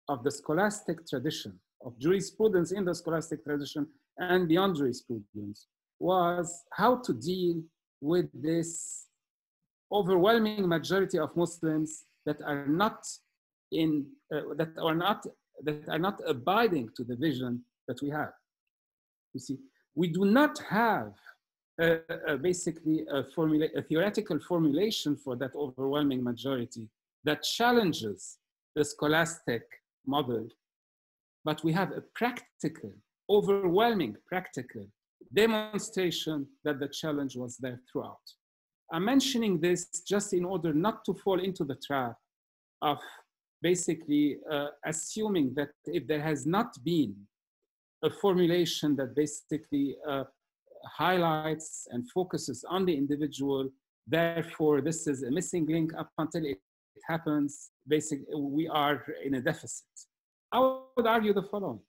[0.09, 3.87] of the scholastic tradition, of jurisprudence in the scholastic tradition
[4.18, 5.66] and beyond jurisprudence,
[5.99, 7.62] was how to deal
[8.01, 9.07] with this
[9.93, 13.07] overwhelming majority of Muslims that are not
[13.72, 15.24] in uh, that are not
[15.62, 18.32] that are not abiding to the vision that we have.
[19.34, 19.59] You see,
[19.95, 21.12] we do not have
[21.80, 21.97] uh,
[22.28, 26.89] uh, basically a, formula, a theoretical formulation for that overwhelming majority
[27.24, 28.39] that challenges
[28.74, 29.62] the scholastic
[30.07, 30.47] model,
[31.45, 32.93] but we have a practical,
[33.28, 34.87] overwhelming practical
[35.34, 38.26] demonstration that the challenge was there throughout.
[38.93, 42.16] I'm mentioning this just in order not to fall into the trap
[42.82, 42.99] of
[43.62, 47.14] basically uh, assuming that if there has not been
[48.05, 50.24] a formulation that basically uh,
[50.84, 53.68] highlights and focuses on the individual,
[54.07, 56.59] therefore this is a missing link up until it
[57.09, 59.87] happens, basically we are in a deficit.
[60.53, 61.80] I would argue the following.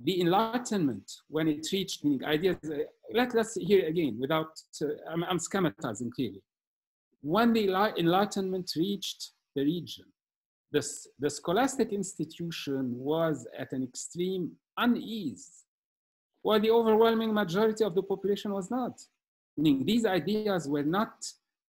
[0.00, 2.78] The Enlightenment, when it reached meaning ideas, uh,
[3.12, 4.48] let, us hear again without,
[4.82, 6.42] uh, I'm, I'm schematizing clearly.
[7.22, 10.04] When the Enlightenment reached the region,
[10.72, 10.86] the,
[11.18, 15.64] the scholastic institution was at an extreme unease,
[16.42, 19.00] while the overwhelming majority of the population was not.
[19.56, 21.14] Meaning these ideas were not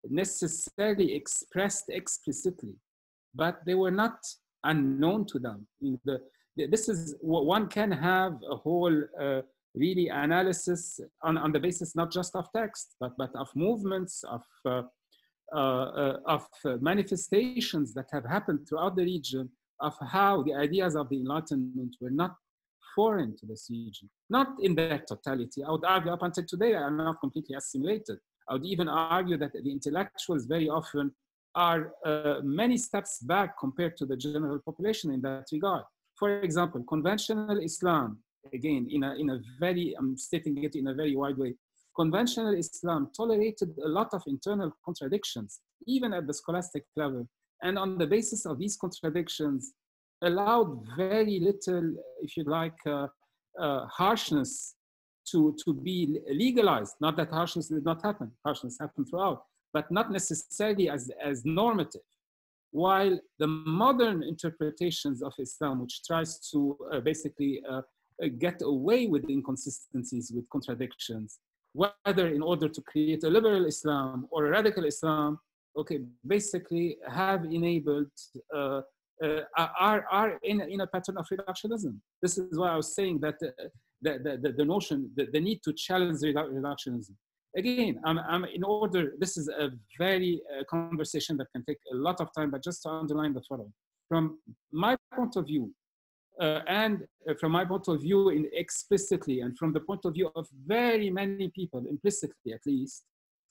[0.09, 2.73] necessarily expressed explicitly,
[3.35, 4.17] but they were not
[4.63, 5.67] unknown to them.
[6.05, 6.21] The,
[6.55, 9.41] this is what one can have a whole uh,
[9.77, 14.43] really analysis on, on the basis not just of text, but, but of movements, of
[14.65, 14.81] uh,
[15.55, 16.45] uh, uh, of
[16.81, 19.49] manifestations that have happened throughout the region
[19.79, 22.35] of how the ideas of the Enlightenment were not
[22.93, 25.63] foreign to this region, not in their totality.
[25.63, 28.17] I would argue up until today, are not completely assimilated.
[28.49, 31.13] I would even argue that the intellectuals very often
[31.55, 35.85] are uh, many steps back compared to the general population in that regard.
[36.15, 38.19] For example, conventional Islam,
[38.53, 41.55] again, in a, in a very, I'm stating it in a very wide way,
[41.95, 47.27] conventional Islam tolerated a lot of internal contradictions, even at the scholastic level.
[47.63, 49.73] And on the basis of these contradictions,
[50.21, 53.07] allowed very little, if you like, uh,
[53.59, 54.75] uh, harshness
[55.31, 56.95] to, to be legalized.
[57.01, 59.43] Not that harshness did not happen, harshness happened throughout,
[59.73, 62.01] but not necessarily as, as normative.
[62.71, 67.81] While the modern interpretations of Islam, which tries to uh, basically uh,
[68.39, 71.39] get away with inconsistencies, with contradictions,
[71.73, 75.39] whether in order to create a liberal Islam or a radical Islam,
[75.77, 78.11] okay, basically have enabled,
[78.55, 78.81] uh,
[79.23, 81.97] uh, are, are in, in a pattern of reductionism.
[82.21, 83.49] This is why I was saying that uh,
[84.01, 87.11] the, the, the, notion, the, the need to challenge reductionism.
[87.55, 91.95] Again, I'm, I'm in order, this is a very uh, conversation that can take a
[91.95, 93.73] lot of time, but just to underline the following.
[94.09, 94.39] From
[94.71, 95.73] my point of view,
[96.39, 100.13] uh, and uh, from my point of view in explicitly and from the point of
[100.13, 103.03] view of very many people implicitly at least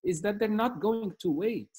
[0.05, 1.71] is that they're not going to wait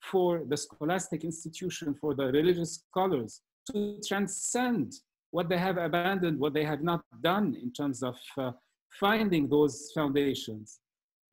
[0.00, 3.40] for the scholastic institution for the religious scholars
[3.70, 4.92] to transcend
[5.30, 8.52] what they have abandoned what they have not done in terms of uh,
[9.00, 10.78] finding those foundations.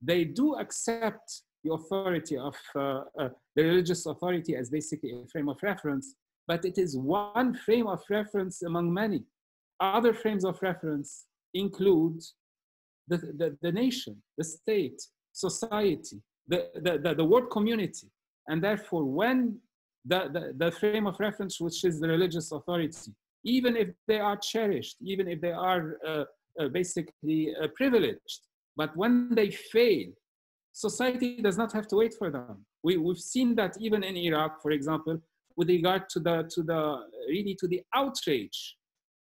[0.02, 5.50] They do accept the authority of uh, uh, the religious authority as basically a frame
[5.50, 6.16] of reference
[6.52, 9.22] but it is one frame of reference among many.
[9.80, 11.10] Other frames of reference
[11.54, 12.20] include
[13.08, 15.00] the, the, the nation, the state,
[15.32, 16.18] society,
[16.50, 18.08] the, the, the, the world community.
[18.50, 19.60] And therefore, when
[20.04, 23.14] the, the, the frame of reference, which is the religious authority,
[23.46, 26.26] even if they are cherished, even if they are uh,
[26.60, 28.42] uh, basically uh, privileged,
[28.76, 30.08] but when they fail,
[30.74, 32.66] society does not have to wait for them.
[32.84, 35.22] We, we've seen that even in Iraq, for example,
[35.58, 38.76] with regard to the, to the, really to the outrage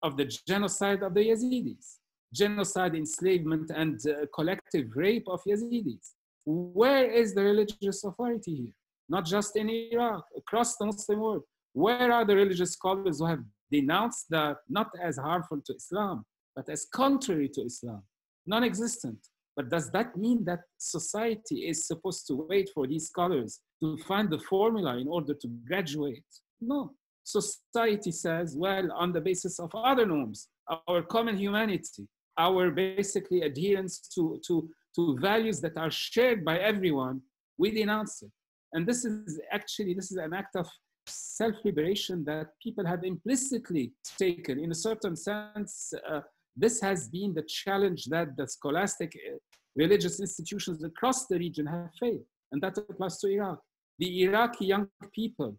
[0.03, 1.97] of the genocide of the Yazidis,
[2.33, 6.11] genocide, enslavement, and uh, collective rape of Yazidis.
[6.45, 8.73] Where is the religious authority here?
[9.09, 11.43] Not just in Iraq, across the Muslim world.
[11.73, 16.67] Where are the religious scholars who have denounced that not as harmful to Islam, but
[16.69, 18.03] as contrary to Islam?
[18.45, 19.19] Non existent.
[19.55, 24.29] But does that mean that society is supposed to wait for these scholars to find
[24.29, 26.23] the formula in order to graduate?
[26.59, 26.91] No.
[27.23, 30.47] Society says, well, on the basis of other norms,
[30.87, 32.07] our common humanity,
[32.37, 37.21] our basically adherence to, to, to values that are shared by everyone,
[37.57, 38.31] we denounce it.
[38.73, 40.67] And this is actually, this is an act of
[41.05, 46.21] self-liberation that people have implicitly taken in a certain sense uh,
[46.55, 49.37] this has been the challenge that the scholastic uh,
[49.75, 53.59] religious institutions across the region have faced, and that applies to Iraq.
[54.01, 55.51] The Iraqi young people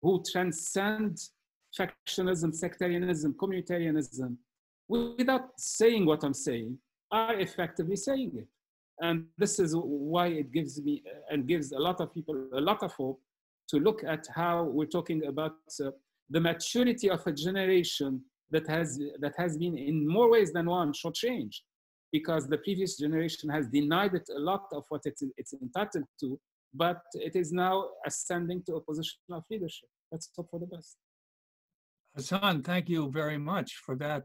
[0.00, 1.18] who transcend
[1.78, 4.36] factionalism, sectarianism, communitarianism,
[4.88, 6.78] without saying what I'm saying,
[7.10, 8.48] are effectively saying it.
[9.00, 12.80] And this is why it gives me and gives a lot of people a lot
[12.84, 13.20] of hope
[13.70, 15.90] to look at how we're talking about uh,
[16.34, 18.10] the maturity of a generation
[18.52, 18.88] that has
[19.24, 21.54] that has been in more ways than one short change,
[22.12, 26.38] because the previous generation has denied it a lot of what it's, it's entitled to
[26.74, 29.88] but it is now ascending to a position of leadership.
[30.12, 30.96] Let's hope for the best.
[32.14, 34.24] Hassan thank you very much for that.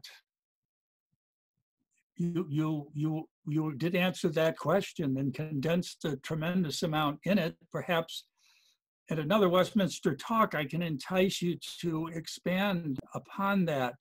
[2.16, 7.56] You you you you did answer that question and condensed a tremendous amount in it.
[7.70, 8.24] Perhaps
[9.10, 13.94] at another Westminster talk, I can entice you to expand upon that.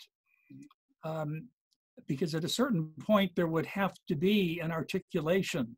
[1.04, 1.50] Um,
[2.08, 5.78] because at a certain point, there would have to be an articulation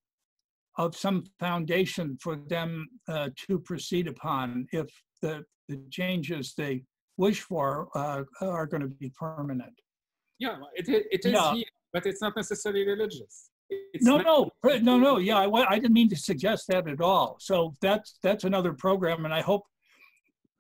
[0.78, 4.88] of some foundation for them uh, to proceed upon if
[5.22, 6.84] the, the changes they
[7.18, 9.74] wish for uh, are going to be permanent.
[10.40, 11.54] Yeah, it, it is yeah.
[11.56, 13.50] here, but it's not necessarily religious.
[13.70, 15.18] It's no, no, no, no.
[15.30, 17.38] Yeah, I, I didn't mean to suggest that at all.
[17.40, 19.64] So that's that's another program, and I hope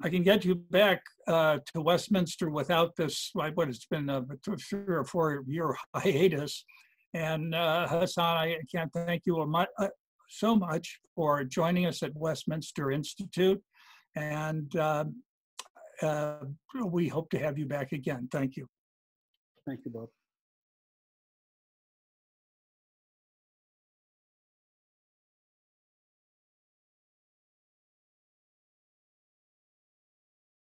[0.01, 3.29] I can get you back uh, to Westminster without this.
[3.33, 6.65] What it's been a three or four year hiatus.
[7.13, 9.87] And uh, Hassan, I can't thank you uh,
[10.27, 13.61] so much for joining us at Westminster Institute,
[14.15, 15.05] and uh,
[16.01, 16.39] uh,
[16.85, 18.27] we hope to have you back again.
[18.31, 18.67] Thank you.
[19.65, 20.09] Thank you, Bob.